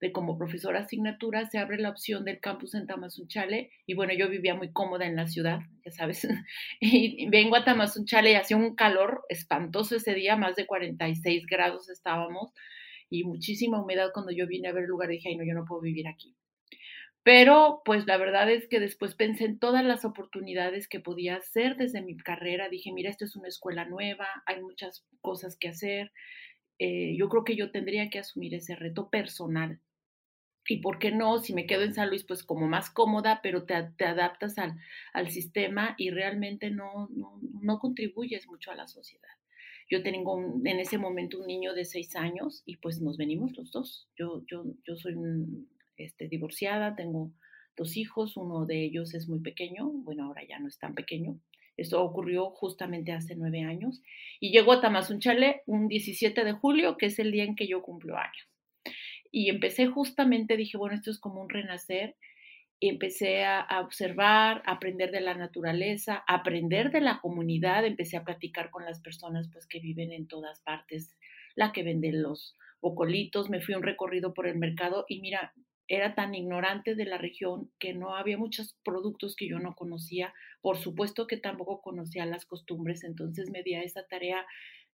[0.00, 4.28] de como profesora asignatura, se abre la opción del campus en Tamazunchale y bueno, yo
[4.28, 6.26] vivía muy cómoda en la ciudad, ya sabes,
[6.80, 11.88] y vengo a Tamazunchale y hacía un calor espantoso ese día, más de 46 grados
[11.88, 12.52] estábamos
[13.08, 15.64] y muchísima humedad cuando yo vine a ver el lugar dije, ay no, yo no
[15.64, 16.34] puedo vivir aquí.
[17.24, 21.76] Pero pues la verdad es que después pensé en todas las oportunidades que podía hacer
[21.76, 22.68] desde mi carrera.
[22.68, 26.12] Dije, mira, esto es una escuela nueva, hay muchas cosas que hacer.
[26.78, 29.80] Eh, yo creo que yo tendría que asumir ese reto personal.
[30.66, 33.64] Y por qué no, si me quedo en San Luis, pues como más cómoda, pero
[33.64, 34.78] te, adaptas al,
[35.12, 39.28] al, sistema y realmente no, no, no, contribuyes mucho a la sociedad.
[39.90, 43.72] Yo tengo en ese momento un niño de seis años y pues nos venimos los
[43.72, 44.08] dos.
[44.16, 47.32] Yo, yo, yo soy un, este, divorciada, tengo
[47.76, 51.38] dos hijos, uno de ellos es muy pequeño, bueno, ahora ya no es tan pequeño.
[51.76, 54.02] Esto ocurrió justamente hace nueve años
[54.40, 57.82] y llegó a Tamazunchale un 17 de julio, que es el día en que yo
[57.82, 58.46] cumplo años.
[59.30, 62.16] Y empecé justamente, dije, bueno, esto es como un renacer.
[62.78, 67.86] Y empecé a, observar, aprender de la naturaleza, aprender de la comunidad.
[67.86, 71.16] Empecé a platicar con las personas pues, que viven en todas partes,
[71.54, 73.48] la que vende los bocolitos.
[73.48, 75.54] Me fui un recorrido por el mercado y mira,
[75.92, 80.32] era tan ignorante de la región que no había muchos productos que yo no conocía.
[80.62, 84.46] Por supuesto que tampoco conocía las costumbres, entonces me di a esa tarea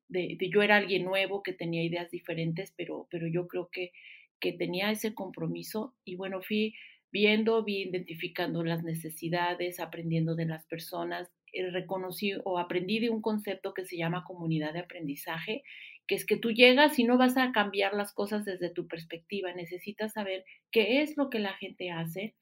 [0.06, 3.90] de, yo era alguien nuevo que tenía ideas diferentes, pero, pero yo creo que,
[4.38, 6.74] que tenía ese compromiso y bueno, fui
[7.10, 13.20] viendo, vi identificando las necesidades, aprendiendo de las personas, eh, reconocí o aprendí de un
[13.20, 15.64] concepto que se llama comunidad de aprendizaje
[16.06, 19.52] que es que tú llegas y no vas a cambiar las cosas desde tu perspectiva,
[19.52, 22.34] necesitas saber qué es lo que la gente hace,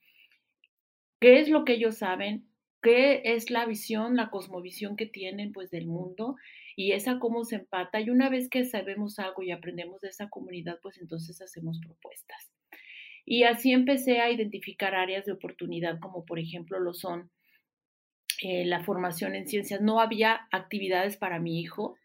[1.21, 2.49] qué es lo que ellos saben,
[2.83, 6.37] qué es la visión, la cosmovisión que tienen pues del mundo
[6.75, 8.01] y esa cómo se empata.
[8.01, 12.53] Y una vez que sabemos algo y aprendemos de esa comunidad, pues entonces hacemos propuestas.
[13.25, 17.31] Y así empecé a identificar áreas de oportunidad como por ejemplo lo son
[18.43, 19.81] eh, la formación en ciencias.
[19.81, 21.97] No había actividades para mi hijo,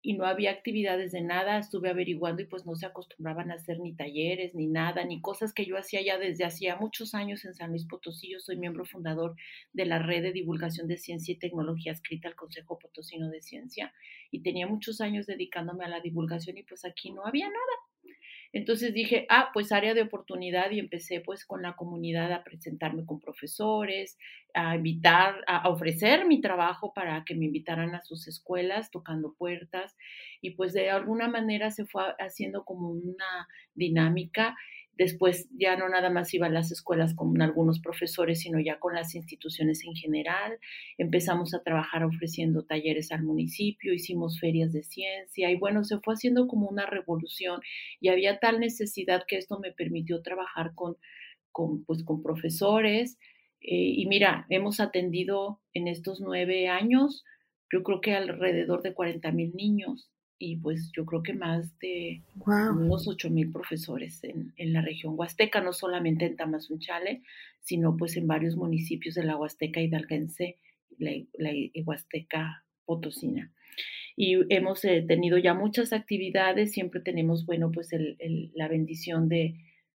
[0.00, 3.80] y no había actividades de nada, estuve averiguando y pues no se acostumbraban a hacer
[3.80, 7.54] ni talleres, ni nada, ni cosas que yo hacía ya desde hacía muchos años en
[7.54, 8.30] San Luis Potosí.
[8.30, 9.34] Yo soy miembro fundador
[9.72, 13.92] de la red de divulgación de ciencia y tecnología escrita al Consejo Potosino de Ciencia
[14.30, 17.87] y tenía muchos años dedicándome a la divulgación y pues aquí no había nada.
[18.52, 23.04] Entonces dije, ah, pues área de oportunidad y empecé pues con la comunidad a presentarme
[23.04, 24.18] con profesores,
[24.54, 29.96] a invitar, a ofrecer mi trabajo para que me invitaran a sus escuelas tocando puertas
[30.40, 34.56] y pues de alguna manera se fue haciendo como una dinámica
[34.98, 38.96] Después ya no nada más iba a las escuelas con algunos profesores, sino ya con
[38.96, 40.58] las instituciones en general.
[40.98, 46.14] Empezamos a trabajar ofreciendo talleres al municipio, hicimos ferias de ciencia y bueno, se fue
[46.14, 47.60] haciendo como una revolución
[48.00, 50.96] y había tal necesidad que esto me permitió trabajar con,
[51.52, 53.18] con, pues, con profesores.
[53.60, 57.24] Eh, y mira, hemos atendido en estos nueve años,
[57.72, 62.22] yo creo que alrededor de 40 mil niños y pues yo creo que más de
[62.46, 67.22] unos ocho mil profesores en, en, la región huasteca, no solamente en Tamazunchale,
[67.60, 70.58] sino pues en varios municipios de la Huasteca hidalguense,
[70.98, 71.50] la, la
[71.84, 73.52] Huasteca potosina.
[74.16, 79.28] Y hemos eh, tenido ya muchas actividades, siempre tenemos, bueno, pues el, el, la bendición
[79.28, 79.56] de,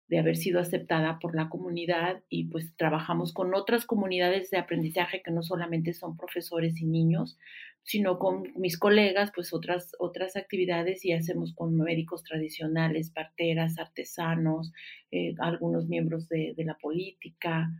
[0.09, 5.21] de haber sido aceptada por la comunidad y pues trabajamos con otras comunidades de aprendizaje
[5.21, 7.37] que no solamente son profesores y niños,
[7.83, 14.71] sino con mis colegas, pues otras, otras actividades y hacemos con médicos tradicionales, parteras, artesanos,
[15.11, 17.71] eh, algunos miembros de, la política.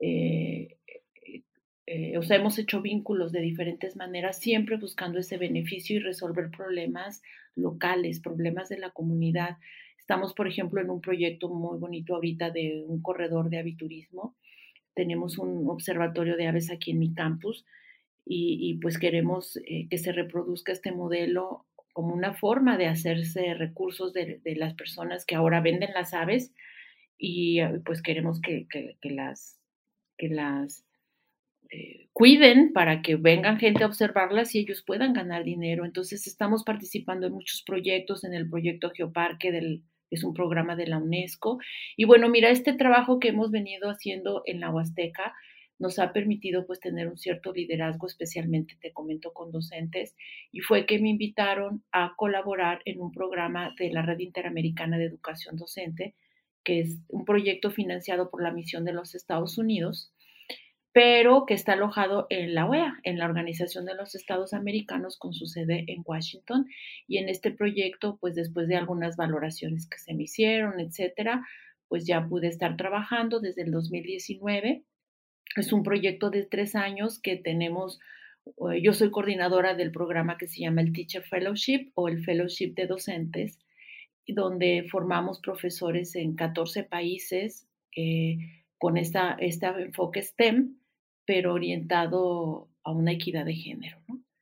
[0.00, 0.76] Eh,
[1.86, 6.50] eh, o sea, hemos hecho vínculos de diferentes maneras, siempre buscando ese beneficio y resolver
[6.50, 7.22] problemas
[7.54, 9.58] locales, problemas de la comunidad.
[9.98, 14.36] Estamos, por ejemplo, en un proyecto muy bonito ahorita de un corredor de aviturismo.
[14.94, 17.64] Tenemos un observatorio de aves aquí en mi campus
[18.26, 24.12] y, pues queremos eh, que se reproduzca este modelo como una forma de hacerse recursos
[24.12, 26.52] de, las personas que ahora venden las aves
[27.18, 28.66] y ah, pues queremos que,
[29.02, 29.60] las,
[30.16, 30.84] que las
[31.70, 35.84] eh, cuiden para que vengan gente a observarlas y ellos puedan ganar dinero.
[35.84, 40.86] Entonces estamos participando en muchos proyectos, en el proyecto Geoparque del, es un programa de
[40.86, 41.58] la UNESCO.
[41.96, 45.34] Y bueno, mira, este trabajo que hemos venido haciendo en la Huasteca,
[45.78, 50.14] nos ha permitido pues tener un cierto liderazgo, especialmente te comento con docentes,
[50.52, 55.06] y fue que me invitaron a colaborar en un programa de la Red Interamericana de
[55.06, 56.14] Educación Docente,
[56.62, 60.12] que es un proyecto financiado por la misión de los Estados Unidos,
[60.92, 65.34] pero que está alojado en la OEA, en la Organización de los Estados Americanos, con
[65.34, 66.66] su sede en Washington.
[67.08, 71.44] Y en este proyecto, pues después de algunas valoraciones que se me hicieron, etcétera,
[71.88, 74.84] pues ya pude estar trabajando desde el 2019
[75.56, 78.00] es un proyecto de tres años que tenemos,
[78.46, 82.74] eh, yo soy coordinadora del programa que se llama el Teacher Fellowship o el Fellowship
[82.74, 83.58] de Docentes,
[84.26, 88.38] donde formamos profesores en 14 países eh,
[88.78, 90.76] con esta, este enfoque STEM,
[91.26, 93.98] pero orientado a una equidad de género,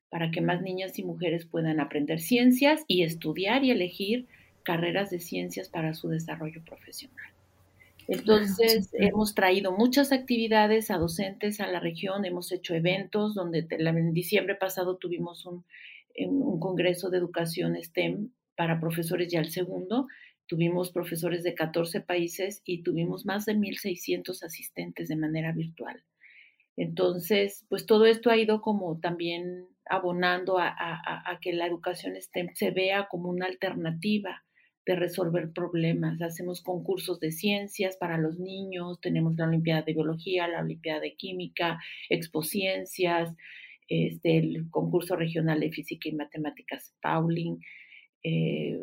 [0.09, 4.27] para que más niñas y mujeres puedan aprender ciencias y estudiar y elegir
[4.65, 7.33] carreras de ciencias para su desarrollo profesional.
[8.09, 14.13] Entonces, hemos traído muchas actividades a docentes a la región, hemos hecho eventos donde en
[14.13, 15.65] diciembre pasado tuvimos un,
[16.17, 20.09] un congreso de educación STEM para profesores ya el segundo,
[20.47, 26.03] tuvimos profesores de 14 países y tuvimos más de 1.600 asistentes de manera virtual.
[26.77, 32.49] Entonces, pues todo esto ha ido como también abonando a, a que la educación STEM
[32.55, 34.43] se vea como una alternativa
[34.87, 36.21] de resolver problemas.
[36.23, 41.15] Hacemos concursos de ciencias para los niños, tenemos la Olimpiada de Biología, la Olimpiada de
[41.15, 43.35] Química, Expociencias,
[43.89, 47.59] este, el concurso regional de Física y Matemáticas Pauling.
[48.23, 48.81] Eh,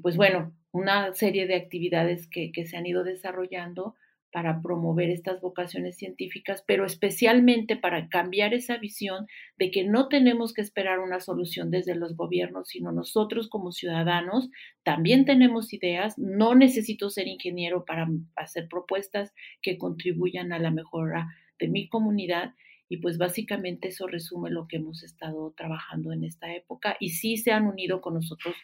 [0.00, 3.96] pues bueno, una serie de actividades que, que se han ido desarrollando
[4.32, 9.26] para promover estas vocaciones científicas, pero especialmente para cambiar esa visión
[9.58, 14.48] de que no tenemos que esperar una solución desde los gobiernos, sino nosotros como ciudadanos
[14.82, 16.18] también tenemos ideas.
[16.18, 22.54] No necesito ser ingeniero para hacer propuestas que contribuyan a la mejora de mi comunidad.
[22.88, 26.96] Y pues básicamente eso resume lo que hemos estado trabajando en esta época.
[27.00, 28.54] Y sí se han unido con nosotros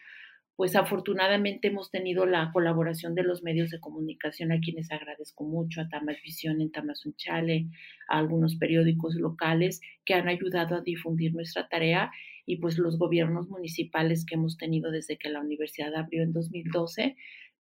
[0.59, 5.81] pues afortunadamente hemos tenido la colaboración de los medios de comunicación a quienes agradezco mucho,
[5.81, 7.68] a Tamas Visión en Tamazunchale,
[8.09, 12.11] a algunos periódicos locales que han ayudado a difundir nuestra tarea
[12.44, 17.14] y pues los gobiernos municipales que hemos tenido desde que la universidad abrió en 2012,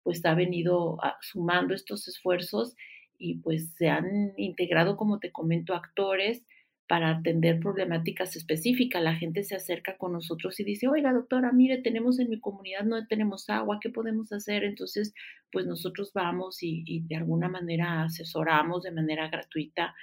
[0.04, 2.76] pues ha venido ah, sumando estos esfuerzos
[3.18, 6.46] y pues se han integrado, como te comento, actores,
[6.86, 9.02] para atender problemáticas específicas.
[9.02, 12.84] La gente se acerca con nosotros y dice, oiga, doctora, mire, tenemos en mi comunidad,
[12.84, 14.64] no tenemos agua, ¿qué podemos hacer?
[14.64, 15.14] Entonces,
[15.50, 19.94] pues nosotros vamos y, de alguna manera asesoramos de manera gratuita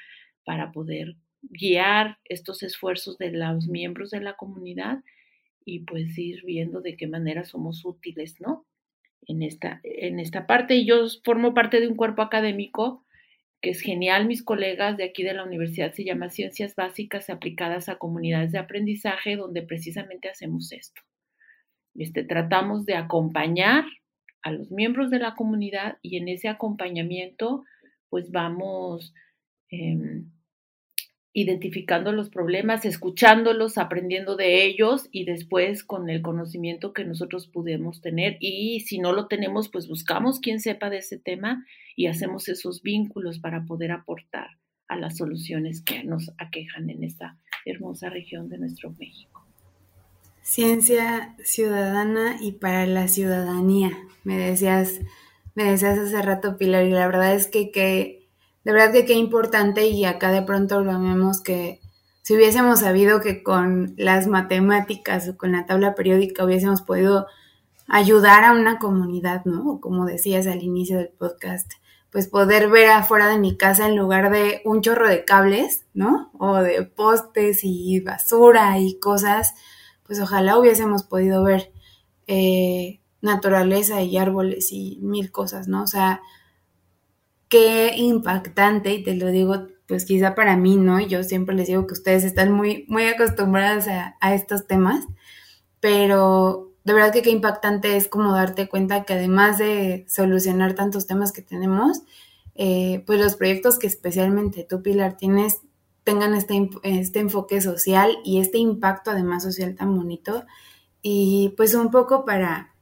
[0.44, 5.04] para poder guiar estos esfuerzos de los miembros de la comunidad
[5.65, 8.65] y pues ir viendo de qué manera somos útiles, ¿no?
[9.28, 10.76] En esta, en esta parte.
[10.76, 13.06] Y yo formo parte de un cuerpo académico
[13.62, 17.89] que es genial, mis colegas de aquí de la universidad, se llama Ciencias Básicas aplicadas
[17.89, 21.02] a comunidades de aprendizaje, donde precisamente hacemos esto.
[21.95, 23.86] Este, tratamos de acompañar
[24.41, 27.63] a los miembros de la comunidad y en ese acompañamiento,
[28.10, 29.13] pues vamos
[29.69, 30.32] em,
[31.34, 38.02] identificando los problemas, escuchándolos, aprendiendo de ellos y después con el conocimiento que nosotros pudimos
[38.02, 38.38] tener.
[38.41, 41.65] Y si no lo tenemos, pues buscamos quien sepa de ese tema
[41.96, 44.58] y hacemos esos vínculos para poder aportar
[44.89, 49.48] a las soluciones que nos aquejan en esta hermosa región de nuestro México.
[50.41, 53.91] Ciencia ciudadana y para la ciudadanía,
[54.26, 55.00] me decías,
[55.56, 58.21] me decías hace rato, Pilar, y la verdad es que, que
[58.63, 61.82] de verdad que qué importante y acá de pronto lo vemos que
[62.21, 67.28] si hubiésemos sabido que con las matemáticas o con la tabla periódica hubiésemos podido
[67.88, 69.80] ayudar a una comunidad, ¿no?
[69.82, 71.74] Como decías al inicio del podcast,
[72.12, 76.32] pues poder ver afuera de mi casa en lugar de un chorro de cables, ¿no?
[76.38, 79.56] O de postes y basura y cosas,
[80.06, 81.71] pues ojalá hubiésemos podido ver
[82.28, 85.84] eh, naturaleza y árboles y mil cosas, ¿no?
[85.84, 86.21] O sea,
[87.52, 91.02] qué impactante, y te lo digo, pues quizá para mí, ¿no?
[91.02, 95.06] Yo siempre les digo que ustedes están muy, muy acostumbradas a, estos temas,
[95.82, 101.08] pero de verdad que qué impactante es como darte cuenta que además de solucionar tantos
[101.08, 102.04] temas que tenemos,
[102.56, 105.60] eh, pues los proyectos que especialmente tú, Pilar, tienes,
[106.06, 110.46] tengan este, este enfoque social y este impacto además social tan bonito.
[111.02, 112.74] Y pues un poco para,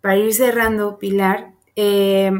[0.00, 2.32] para ir cerrando, Pilar, eh,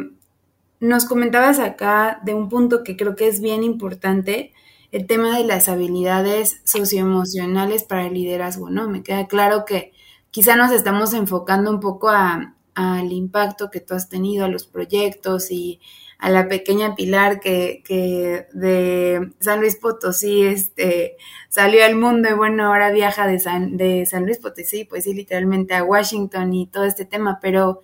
[0.80, 4.52] nos comentabas acá de un punto que creo que es bien importante,
[4.90, 8.88] el tema de las habilidades socioemocionales para el liderazgo, ¿no?
[8.88, 9.92] Me queda claro que
[10.30, 15.50] quizá nos estamos enfocando un poco al impacto que tú has tenido, a los proyectos
[15.50, 15.80] y
[16.18, 21.16] a la pequeña Pilar que, que de San Luis Potosí este,
[21.48, 25.14] salió al mundo y bueno, ahora viaja de San, de San Luis Potosí, pues sí,
[25.14, 27.82] literalmente a Washington y todo este tema, pero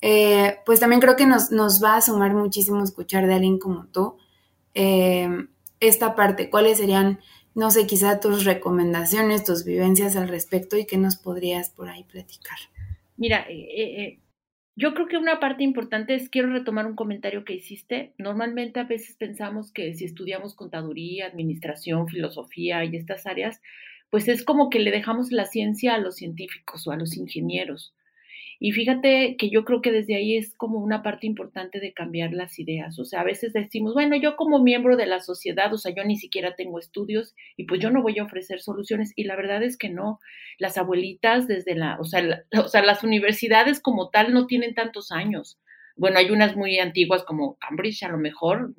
[0.00, 3.86] eh, pues también creo que nos, nos, va a sumar muchísimo escuchar de alguien como
[3.86, 4.16] tú
[4.74, 5.28] eh,
[5.80, 6.50] esta parte.
[6.50, 7.20] ¿Cuáles serían,
[7.54, 12.04] no sé, quizá tus recomendaciones, tus vivencias al respecto y qué nos podrías por ahí
[12.04, 12.58] platicar?
[13.16, 14.18] Mira, eh,
[14.76, 18.12] yo creo que una parte importante es, quiero retomar un comentario que hiciste.
[18.18, 23.62] Normalmente a veces pensamos que si estudiamos contaduría, administración, filosofía y estas áreas,
[24.10, 27.94] pues es como que le dejamos la ciencia a los científicos o a los ingenieros.
[28.60, 32.32] Y fíjate que yo creo que desde ahí es como una parte importante de cambiar
[32.32, 32.98] las ideas.
[32.98, 36.04] O sea, a veces decimos, bueno, yo como miembro de la sociedad, o sea, yo
[36.04, 39.12] ni siquiera tengo estudios y pues yo no voy a ofrecer soluciones.
[39.16, 40.20] Y la verdad es que no.
[40.58, 45.10] Las abuelitas desde la, o sea, o sea las universidades como tal no tienen tantos
[45.12, 45.58] años.
[45.96, 48.74] Bueno, hay unas muy antiguas como Cambridge, a lo mejor,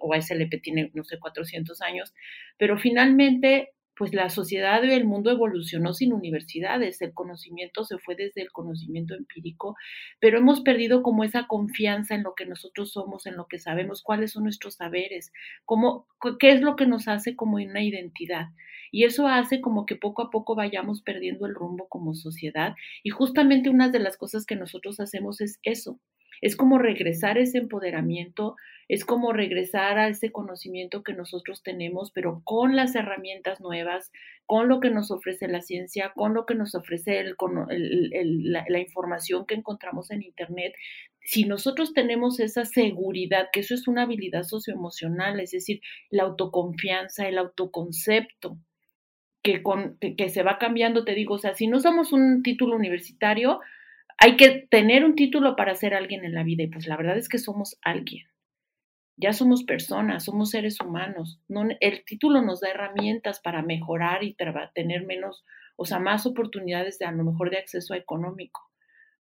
[0.00, 2.14] o SLP tiene, no sé, 400 años,
[2.56, 8.14] pero finalmente pues la sociedad y el mundo evolucionó sin universidades, el conocimiento se fue
[8.14, 9.74] desde el conocimiento empírico,
[10.20, 14.02] pero hemos perdido como esa confianza en lo que nosotros somos, en lo que sabemos,
[14.02, 15.32] cuáles son nuestros saberes,
[15.64, 16.06] cómo,
[16.38, 18.46] qué es lo que nos hace como una identidad.
[18.92, 22.74] Y eso hace como que poco a poco vayamos perdiendo el rumbo como sociedad.
[23.02, 25.98] Y justamente una de las cosas que nosotros hacemos es eso,
[26.40, 28.56] Es como regresar ese empoderamiento,
[28.88, 34.10] es como regresar a ese conocimiento que nosotros tenemos, pero con las herramientas nuevas,
[34.46, 39.56] con lo que nos ofrece la ciencia, con lo que nos ofrece la, información que
[39.56, 40.74] encontramos en Internet.
[41.20, 47.28] Si nosotros tenemos esa seguridad, que eso es una habilidad socioemocional, es decir, la autoconfianza,
[47.28, 48.56] el autoconcepto,
[49.42, 49.62] que,
[50.16, 53.60] que se va cambiando, te digo, o sea, si no somos un título universitario,
[54.18, 57.16] hay que tener un título para ser alguien en la vida y pues la verdad
[57.16, 58.26] es que somos alguien.
[59.16, 61.40] Ya somos personas, somos seres humanos.
[61.48, 64.36] No, el título nos da herramientas para mejorar y
[64.74, 65.44] tener menos,
[65.76, 68.67] o sea, más oportunidades de a lo mejor de acceso económico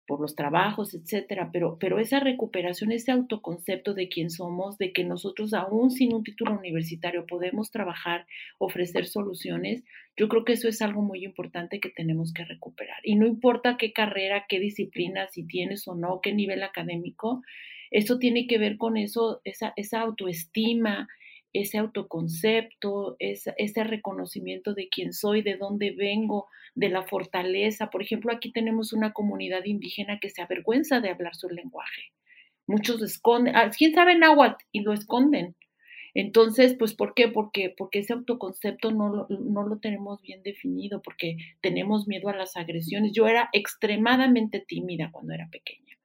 [0.09, 5.03] por los trabajos, etcétera, pero, pero esa recuperación, ese autoconcepto de quién somos, de que
[5.03, 8.25] nosotros aún sin un título universitario podemos trabajar,
[8.57, 9.83] ofrecer soluciones,
[10.17, 12.97] yo creo que eso es algo muy importante que tenemos que recuperar.
[13.03, 17.43] Y no importa qué carrera, qué disciplina, si tienes o no, qué nivel académico,
[17.91, 21.07] eso tiene que ver con eso, esa autoestima,
[21.53, 27.89] ese autoconcepto, ese, reconocimiento de quién soy, de dónde vengo, de la fortaleza.
[27.89, 32.11] Por ejemplo, aquí tenemos una comunidad indígena que se avergüenza de hablar su lenguaje.
[32.67, 34.63] Muchos esconden, ah, ¿quién sabe náhuatl?
[34.71, 35.55] Y lo esconden.
[36.13, 37.27] Entonces, pues, ¿por qué?
[37.27, 42.35] Porque, porque ese autoconcepto no lo, no lo tenemos bien definido, porque tenemos miedo a
[42.35, 43.11] las agresiones.
[43.13, 45.97] Yo era extremadamente tímida cuando era pequeña.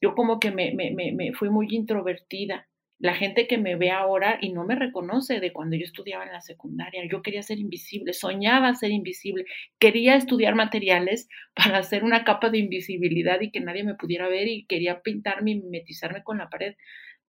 [0.00, 2.68] Yo como que me, me, me fui muy introvertida
[2.98, 6.32] la gente que me ve ahora y no me reconoce de cuando yo estudiaba en
[6.32, 7.02] la secundaria.
[7.10, 9.44] Yo quería ser invisible, soñaba ser invisible,
[9.78, 14.48] quería estudiar materiales para hacer una capa de invisibilidad y que nadie me pudiera ver
[14.48, 16.74] y quería pintarme y mimetizarme con la pared,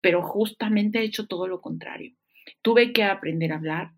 [0.01, 2.15] pero justamente he hecho todo lo contrario.
[2.61, 3.91] Tuve que aprender a hablar.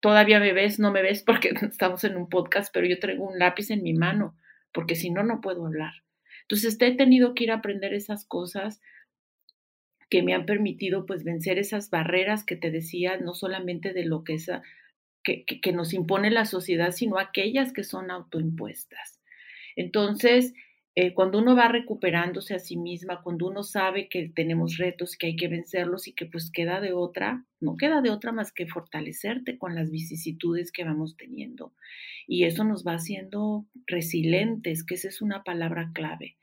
[0.00, 3.38] Todavía me ves, no me ves porque estamos en un podcast, pero yo traigo un
[3.38, 4.36] lápiz en mi mano,
[4.72, 5.92] porque si no, no puedo hablar.
[6.42, 8.80] Entonces, he tenido que ir a aprender esas cosas
[10.12, 14.24] que me han permitido pues vencer esas barreras que te decía, no solamente de lo
[14.24, 14.50] que, es,
[15.24, 19.22] que, que, nos impone la sociedad, sino aquellas que son autoimpuestas.
[19.74, 20.52] Entonces,
[20.96, 25.28] eh, cuando uno va recuperándose a sí misma, cuando uno sabe que tenemos retos, que
[25.28, 28.66] hay que vencerlos y que pues queda de otra, no queda de otra más que
[28.66, 31.72] fortalecerte con las vicisitudes que vamos teniendo.
[32.26, 36.36] Y eso nos va haciendo resilientes, que esa es una palabra clave.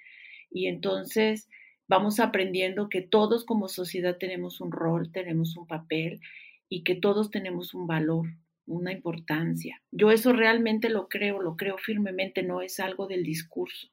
[0.50, 1.48] Y entonces,
[1.90, 6.22] vamos aprendiendo que todos como sociedad tenemos un rol, tenemos un papel
[6.70, 8.28] y que todos tenemos un valor,
[8.68, 9.82] una importancia.
[9.92, 13.90] Yo eso realmente lo creo, lo creo firmemente, no es algo del discurso,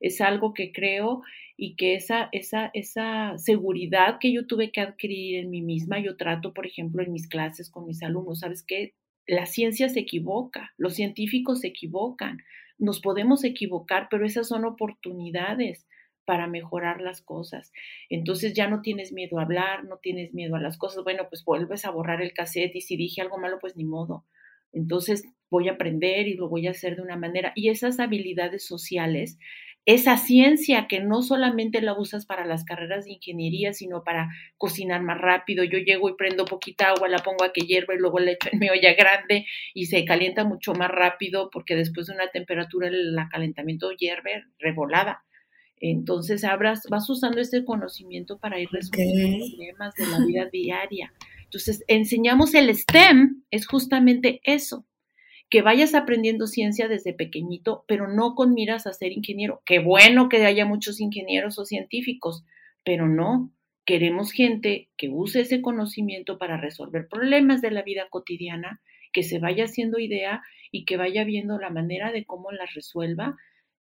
[0.00, 1.22] es algo que creo
[1.56, 6.16] y que esa, esa, esa seguridad que yo tuve que adquirir en mí misma, yo
[6.16, 8.94] trato, por ejemplo, en mis clases con mis alumnos, ¿sabes qué?
[9.26, 12.38] La ciencia se equivoca, los científicos se equivocan,
[12.78, 15.86] nos podemos equivocar, pero esas son oportunidades
[16.24, 17.72] para mejorar las cosas.
[18.08, 21.04] Entonces ya no tienes miedo a hablar, no tienes miedo a las cosas.
[21.04, 24.24] Bueno, pues vuelves a borrar el cassette y si dije algo malo, pues ni modo.
[24.72, 27.52] Entonces voy a aprender y lo voy a hacer de una manera.
[27.54, 29.38] Y esas habilidades sociales,
[29.86, 35.02] esa ciencia que no solamente la usas para las carreras de ingeniería, sino para cocinar
[35.02, 35.62] más rápido.
[35.62, 38.48] Yo llego y prendo poquita agua, la pongo a que hierva y luego la echo
[38.50, 42.88] en mi olla grande y se calienta mucho más rápido porque después de una temperatura
[42.88, 45.22] el calentamiento hierve revolada.
[45.80, 51.12] Entonces abras, vas usando ese conocimiento para ir resolviendo problemas de la vida diaria.
[51.44, 54.86] Entonces, enseñamos el STEM, es justamente eso,
[55.50, 59.62] que vayas aprendiendo ciencia desde pequeñito, pero no con miras a ser ingeniero.
[59.64, 62.44] Qué bueno que haya muchos ingenieros o científicos,
[62.82, 63.52] pero no.
[63.84, 68.80] Queremos gente que use ese conocimiento para resolver problemas de la vida cotidiana,
[69.12, 73.36] que se vaya haciendo idea y que vaya viendo la manera de cómo las resuelva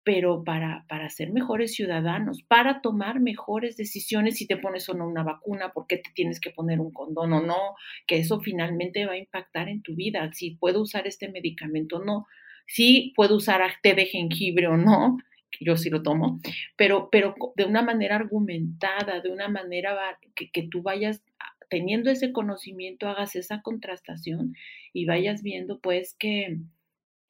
[0.02, 5.06] pero para, para ser mejores ciudadanos, para tomar mejores decisiones si te pones o no
[5.06, 7.74] una vacuna, por qué te tienes que poner un condón o no,
[8.06, 12.04] que eso finalmente va a impactar en tu vida, si puedo usar este medicamento o
[12.04, 12.26] no,
[12.66, 15.18] si puedo usar té de jengibre o no,
[15.60, 16.40] yo sí lo tomo,
[16.76, 21.22] pero, pero de una manera argumentada, de una manera que, que tú vayas
[21.68, 24.54] teniendo ese conocimiento, hagas esa contrastación
[24.92, 26.58] y vayas viendo pues que,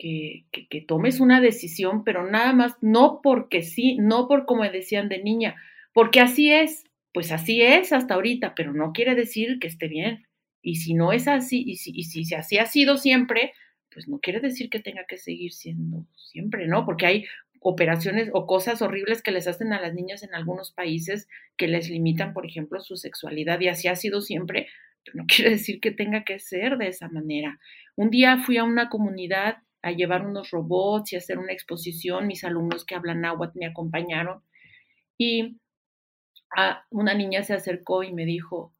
[0.01, 5.23] que, tomes una decisión, pero nada más, no porque sí, no por como decían de
[5.23, 5.57] niña,
[5.93, 10.27] porque así es, pues así es hasta ahorita, pero no quiere decir que esté bien.
[10.63, 13.53] Y si no es así, y si, y si así ha sido siempre,
[13.93, 16.85] pues no quiere decir que tenga que seguir siendo siempre, ¿no?
[16.85, 17.25] Porque hay
[17.61, 21.91] operaciones o cosas horribles que les hacen a las niñas en algunos países que les
[21.91, 24.69] limitan, por ejemplo, su sexualidad y así ha sido siempre,
[25.05, 27.59] pero no quiere decir que tenga que ser de esa manera.
[27.97, 32.27] Un día fui a una comunidad a llevar unos robots y hacer una exposición.
[32.27, 34.43] Mis alumnos que hablan náhuatl me acompañaron.
[35.19, 35.59] Y
[36.91, 38.75] una niña se acercó y me dijo,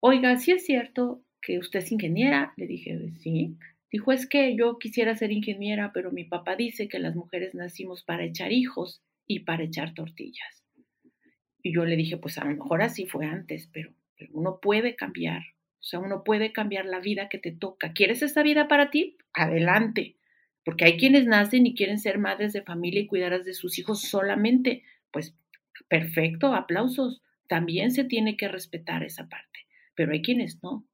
[0.00, 2.52] oiga, ¿sí es cierto que usted es ingeniera?
[2.56, 3.56] Le dije, sí.
[3.90, 8.04] Dijo, es que yo quisiera ser ingeniera, pero mi papá dice que las mujeres nacimos
[8.04, 10.64] para echar hijos y para echar tortillas.
[11.62, 13.92] Y yo le dije, pues a lo mejor así fue antes, pero
[14.32, 15.42] uno puede cambiar.
[15.86, 17.92] O sea, uno puede cambiar la vida que te toca.
[17.92, 19.16] ¿Quieres esta vida para ti?
[19.32, 20.16] Adelante.
[20.64, 24.00] Porque hay quienes nacen y quieren ser madres de familia y cuidar de sus hijos
[24.00, 24.82] solamente.
[25.12, 25.36] Pues
[25.86, 27.22] perfecto, aplausos.
[27.48, 29.60] También se tiene que respetar esa parte.
[29.94, 30.84] Pero hay quienes no.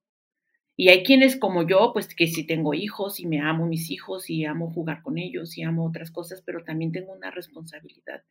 [0.77, 4.29] Y hay quienes como yo, pues que sí tengo hijos y me amo mis hijos
[4.29, 8.25] y amo jugar con ellos y amo otras cosas, pero también tengo una responsabilidad.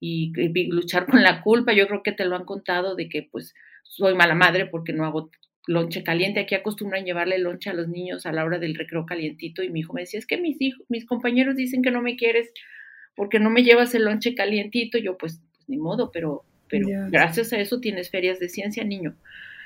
[0.00, 0.32] Y,
[0.70, 4.14] luchar con la culpa, yo creo que te lo han contado de que pues soy
[4.14, 5.30] mala madre porque no hago
[5.68, 6.40] lonche caliente.
[6.40, 9.80] Aquí acostumbran llevarle lonche a los niños a la hora del recreo calientito y mi
[9.80, 12.50] hijo me decía, es que mis hijos, mis compañeros dicen que no me quieres
[13.14, 14.98] porque no me llevas el lonche calientito.
[14.98, 19.14] Yo pues, pues ni modo, pero, pero gracias a eso tienes ferias de ciencia, niño.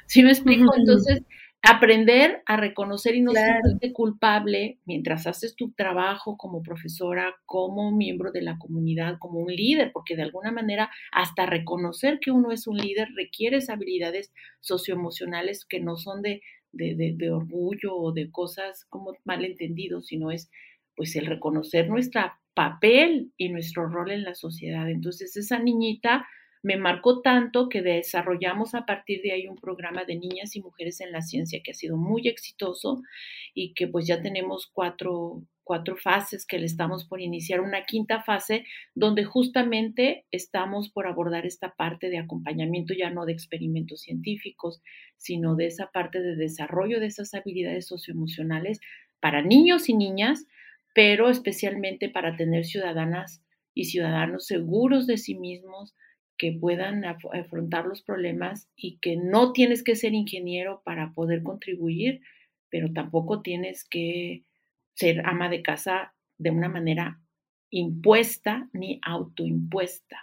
[0.07, 0.75] ¿Sí me explico?
[0.77, 1.23] Entonces,
[1.63, 8.33] aprender a reconocer y no sentirte culpable mientras haces tu trabajo como profesora, como miembro
[8.33, 12.67] de la comunidad, como un líder, porque de alguna manera hasta reconocer que uno es
[12.67, 16.43] un líder requiere habilidades socioemocionales que no son de,
[16.73, 20.51] de, de, orgullo o de cosas como malentendidos, sino es
[20.97, 22.23] pues el reconocer nuestro
[22.55, 24.91] papel y nuestro rol en la sociedad.
[24.91, 26.27] Entonces esa niñita
[26.63, 31.01] me marcó tanto que desarrollamos a partir de ahí un programa de niñas y mujeres
[31.01, 33.03] en la ciencia que ha sido muy exitoso
[33.53, 38.23] y que pues ya tenemos cuatro, cuatro fases que le estamos por iniciar, una quinta
[38.23, 44.83] fase donde justamente estamos por abordar esta parte de acompañamiento ya no de experimentos científicos,
[45.17, 48.81] sino de esa parte de desarrollo de esas habilidades socioemocionales
[49.21, 50.47] para niños y niñas,
[50.95, 53.43] pero especialmente para tener ciudadanas
[53.75, 55.95] y ciudadanos seguros de sí mismos,
[56.43, 62.21] que puedan afrontar los problemas y que no tienes que ser ingeniero para poder contribuir,
[62.69, 64.43] pero tampoco tienes que
[64.93, 67.21] ser ama de casa de una manera
[67.71, 70.19] impuesta ni autoimpuesta.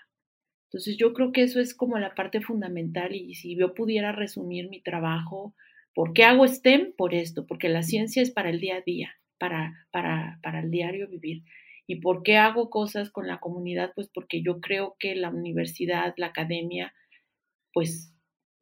[0.65, 4.70] Entonces yo creo que eso es como la parte fundamental y si yo pudiera resumir
[4.70, 5.55] mi trabajo,
[5.95, 6.95] ¿por qué hago STEM?
[6.97, 10.70] Por esto, porque la ciencia es para el día a día, para, para, para el
[10.70, 11.43] diario vivir.
[11.90, 13.94] ¿Y por qué hago cosas con la comunidad?
[13.96, 16.94] Pues porque yo creo que la universidad, la academia,
[17.74, 18.14] pues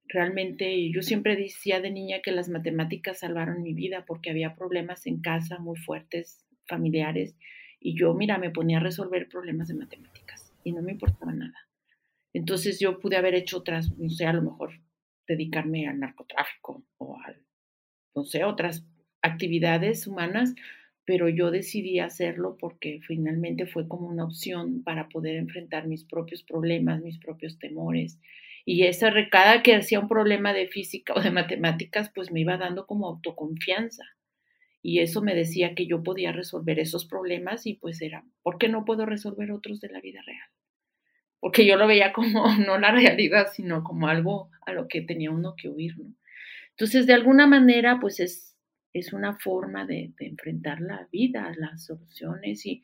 [0.06, 5.06] realmente yo siempre decía de niña que las matemáticas salvaron mi vida porque había problemas
[5.08, 7.36] en casa muy fuertes, familiares,
[7.82, 11.68] y yo, mira, me ponía a resolver problemas de matemáticas y no me importaba nada.
[12.32, 14.72] Entonces yo pude haber hecho otras, no sé, a lo mejor
[15.28, 17.36] dedicarme al narcotráfico o a,
[18.16, 18.88] no sé, otras
[19.22, 20.56] actividades humanas,
[21.08, 26.43] pero yo decidí hacerlo porque finalmente fue como una opción para poder enfrentar mis propios
[26.43, 28.20] problemas, mis propios temores.
[28.66, 32.58] Y esa recada que hacía un problema de física o de matemáticas, pues me iba
[32.58, 34.03] dando como autoconfianza.
[34.82, 38.68] Y eso me decía que yo podía resolver esos problemas y pues era, ¿por qué
[38.68, 40.49] no puedo resolver otros de la vida real?
[41.39, 45.32] Porque yo lo veía como no la realidad, sino como algo a lo que tenía
[45.32, 46.14] uno que huir, ¿no?
[46.72, 48.57] Entonces, de alguna manera, pues es
[49.00, 52.84] es una forma de, enfrentar la vida, las soluciones y,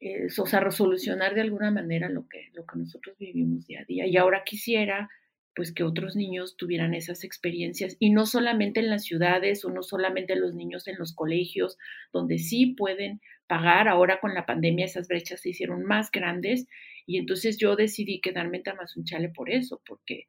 [0.00, 3.84] eh, o sea, resolucionar de alguna manera lo que, lo que nosotros vivimos día a
[3.84, 4.06] día.
[4.06, 5.08] Y ahora quisiera
[5.56, 9.82] pues que otros niños tuvieran esas experiencias y no solamente en las ciudades o no
[9.82, 11.78] solamente los niños en los colegios,
[12.12, 13.88] donde sí pueden pagar.
[13.88, 16.66] Ahora con la pandemia esas brechas se hicieron más grandes
[17.06, 20.26] y entonces yo decidí quedarme en Tamazunchale por eso, porque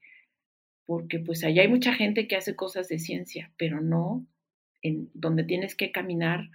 [0.86, 4.26] porque pues allá hay mucha gente que hace cosas de ciencia, pero no
[5.14, 6.50] donde tienes que caminar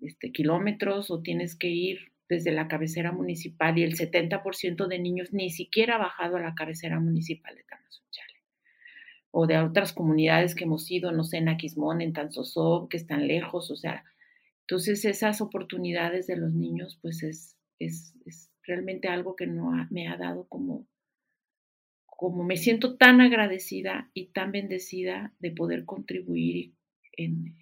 [0.00, 5.32] este, kilómetros o tienes que ir desde la cabecera municipal y el 70% de niños
[5.32, 8.40] ni siquiera ha bajado a la cabecera municipal de Tamazunchale.
[9.30, 13.26] O de otras comunidades que hemos ido, no sé, en Aquismón, en Tanzosó, que están
[13.26, 14.04] lejos, o sea,
[14.62, 18.14] entonces esas oportunidades de los niños, pues es, es,
[18.64, 20.86] realmente algo que no me ha dado como,
[22.06, 26.72] como me siento tan agradecida y tan bendecida de poder contribuir
[27.12, 27.54] en,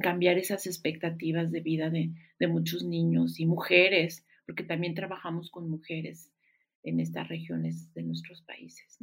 [0.00, 2.12] cambiar esas expectativas de vida de,
[2.48, 6.32] muchos niños y mujeres, porque también trabajamos con mujeres
[6.82, 8.98] en estas regiones de nuestros países.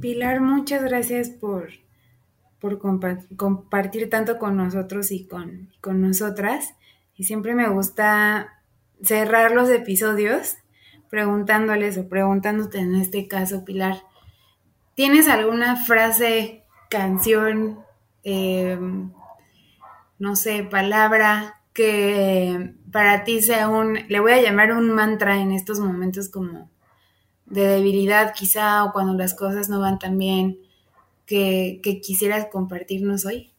[0.00, 1.70] Pilar, muchas gracias por,
[2.58, 2.80] por
[3.36, 6.74] compartir tanto con nosotros y con, con nosotras.
[7.16, 8.64] Y siempre me gusta
[9.00, 10.56] cerrar los episodios
[11.08, 13.98] preguntándoles o preguntándote en este caso, Pilar,
[14.94, 16.63] ¿tienes alguna frase
[16.94, 17.84] canción,
[18.22, 18.78] eh,
[20.18, 25.50] no sé, palabra que para ti sea un, le voy a llamar un mantra en
[25.50, 26.70] estos momentos como
[27.46, 30.58] de debilidad quizá o cuando las cosas no van tan bien
[31.26, 33.52] que, que quisieras compartirnos hoy?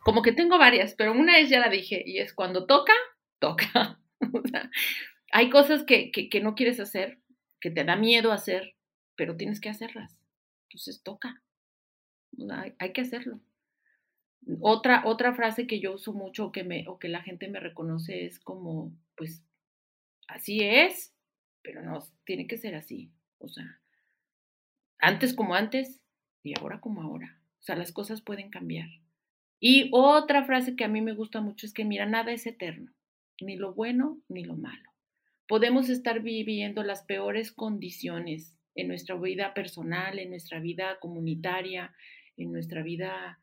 [0.00, 2.94] Como que tengo varias, pero una es ya la dije y es cuando toca,
[3.40, 4.00] toca.
[5.32, 7.18] hay cosas que, que, no quieres hacer,
[7.60, 8.74] que te da miedo hacer,
[9.16, 10.18] pero tienes que hacerlas.
[10.68, 11.42] Entonces toca.
[12.78, 13.40] Hay, que hacerlo.
[14.60, 18.26] Otra, otra frase que yo uso mucho que me, o que la gente me reconoce
[18.26, 19.42] es como, pues,
[20.28, 21.14] así es,
[21.62, 23.10] pero no, tiene que ser así.
[23.38, 23.80] O sea,
[24.98, 26.00] antes como antes
[26.42, 27.40] y ahora como ahora.
[27.60, 28.88] O sea, las cosas pueden cambiar.
[29.58, 32.92] Y otra frase que a mí me gusta mucho es que, mira, nada es eterno,
[33.40, 34.90] ni lo bueno ni lo malo.
[35.48, 41.94] Podemos estar viviendo las peores condiciones en nuestra vida personal, en nuestra vida comunitaria,
[42.36, 43.40] en nuestra vida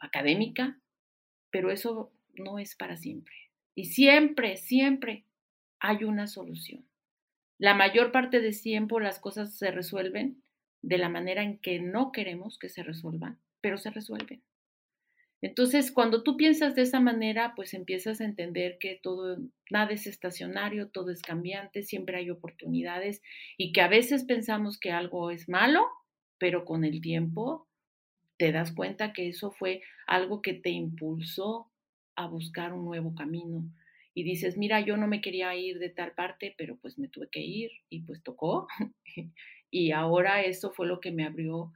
[0.00, 0.78] académica,
[1.50, 3.34] pero eso no es para siempre.
[3.74, 5.24] Y siempre, siempre
[5.80, 6.86] hay una solución.
[7.58, 10.42] La mayor parte del tiempo las cosas se resuelven
[10.82, 14.42] de la manera en que no queremos que se resuelvan, pero se resuelven.
[15.42, 19.38] Entonces, cuando tú piensas de esa manera, pues empiezas a entender que todo,
[19.70, 23.22] nada es estacionario, todo es cambiante, siempre hay oportunidades
[23.56, 25.84] y que a veces pensamos que algo es malo,
[26.42, 27.68] pero con el tiempo
[28.36, 31.70] te das cuenta que eso fue algo que te impulsó
[32.16, 33.62] a buscar un nuevo camino.
[34.12, 37.28] Y dices, mira, yo no me quería ir de tal parte, pero pues me tuve
[37.30, 38.66] que ir y pues tocó.
[39.70, 41.72] y ahora eso fue lo que me abrió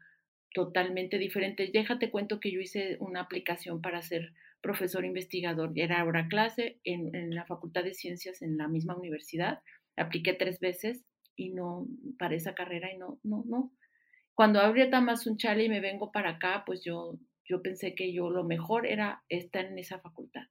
[0.52, 1.70] totalmente diferentes.
[1.70, 5.70] Déjate cuento que yo hice una aplicación para ser profesor investigador.
[5.76, 9.60] Era ahora clase en, la Facultad de Ciencias en la misma universidad.
[9.96, 11.04] Apliqué tres veces
[11.36, 11.86] y no
[12.18, 13.70] para esa carrera y no, no, no.
[14.36, 14.88] Cuando abrí
[15.36, 19.24] chale y me vengo para acá, pues yo, yo pensé que yo lo mejor era
[19.28, 20.44] estar en esa facultad.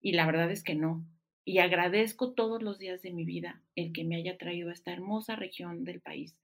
[0.00, 1.04] Y la verdad es que no.
[1.44, 4.92] Y agradezco todos los días de mi vida el que me haya traído a esta
[4.92, 6.36] hermosa región del país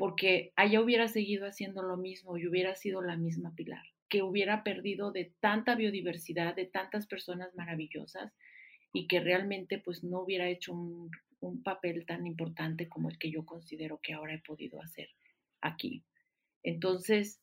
[0.00, 4.64] porque allá hubiera seguido haciendo lo mismo y hubiera sido la misma Pilar, que hubiera
[4.64, 8.32] perdido de tanta biodiversidad, de tantas personas maravillosas
[8.94, 13.30] y que realmente pues no hubiera hecho un, un papel tan importante como el que
[13.30, 15.10] yo considero que ahora he podido hacer
[15.60, 16.04] aquí.
[16.62, 17.40] Entonces,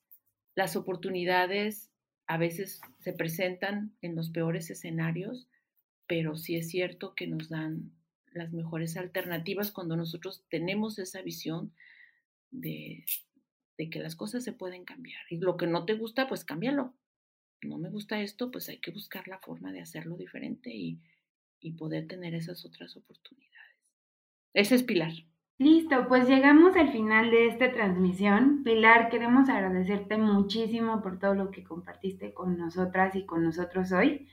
[0.56, 1.92] las oportunidades
[2.28, 5.48] a veces se presentan en los peores escenarios,
[6.08, 7.92] pero sí es cierto que nos dan
[8.34, 11.74] las mejores alternativas cuando nosotros tenemos esa visión
[12.52, 13.06] de,
[13.78, 15.22] que las cosas se pueden cambiar.
[15.30, 16.94] Y lo que no te gusta, pues cámbialo.
[17.62, 21.00] No me gusta esto, pues hay que buscar la forma de hacerlo diferente y,
[21.60, 23.48] y poder tener esas otras oportunidades.
[24.54, 25.14] Ese es Pilar.
[25.60, 28.64] Listo, pues llegamos al final de esta transmisión.
[28.64, 34.28] Pilar, queremos agradecerte muchísimo por todo lo que compartiste con nosotras y con nosotros hoy.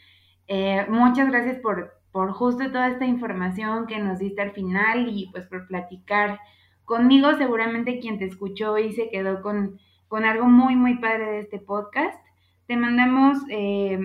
[0.46, 5.30] Eh, muchas gracias por, por justo toda esta información que nos diste al final y
[5.32, 6.38] pues por platicar
[6.84, 11.38] Conmigo seguramente quien te escuchó y se quedó con, con algo muy, muy padre de
[11.38, 12.18] este podcast.
[12.66, 13.98] Te mandamos eh,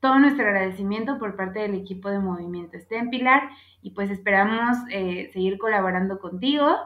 [0.00, 3.50] todo nuestro agradecimiento por parte del equipo de Movimiento STEM Pilar
[3.82, 6.76] y pues esperamos eh, seguir colaborando contigo.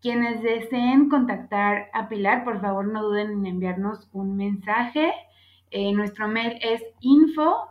[0.00, 5.12] Quienes deseen contactar a Pilar, por favor no duden en enviarnos un mensaje.
[5.70, 7.68] Eh, nuestro mail es info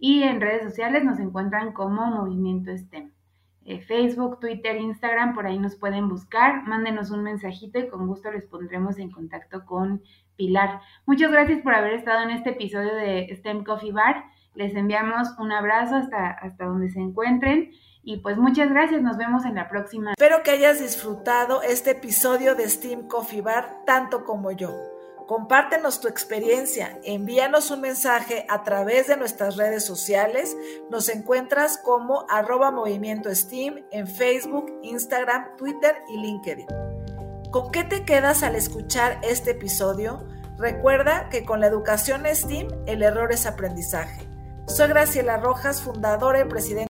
[0.00, 3.10] y en redes sociales nos encuentran como Movimiento STEM.
[3.64, 8.30] Eh, Facebook, Twitter, Instagram, por ahí nos pueden buscar, mándenos un mensajito y con gusto
[8.32, 10.02] les pondremos en contacto con
[10.38, 10.80] Pilar.
[11.04, 14.24] Muchas gracias por haber estado en este episodio de STEM Coffee Bar.
[14.54, 17.72] Les enviamos un abrazo hasta, hasta donde se encuentren
[18.02, 20.12] y pues muchas gracias, nos vemos en la próxima.
[20.12, 24.74] Espero que hayas disfrutado este episodio de STEM Coffee Bar tanto como yo.
[25.26, 30.56] Compártenos tu experiencia, envíanos un mensaje a través de nuestras redes sociales.
[30.90, 36.97] Nos encuentras como arroba movimiento Steam en Facebook, Instagram, Twitter y LinkedIn.
[37.50, 40.28] ¿Con qué te quedas al escuchar este episodio?
[40.58, 44.28] Recuerda que con la educación STEAM el error es aprendizaje.
[44.66, 46.78] Soy Graciela Rojas, fundadora y presidenta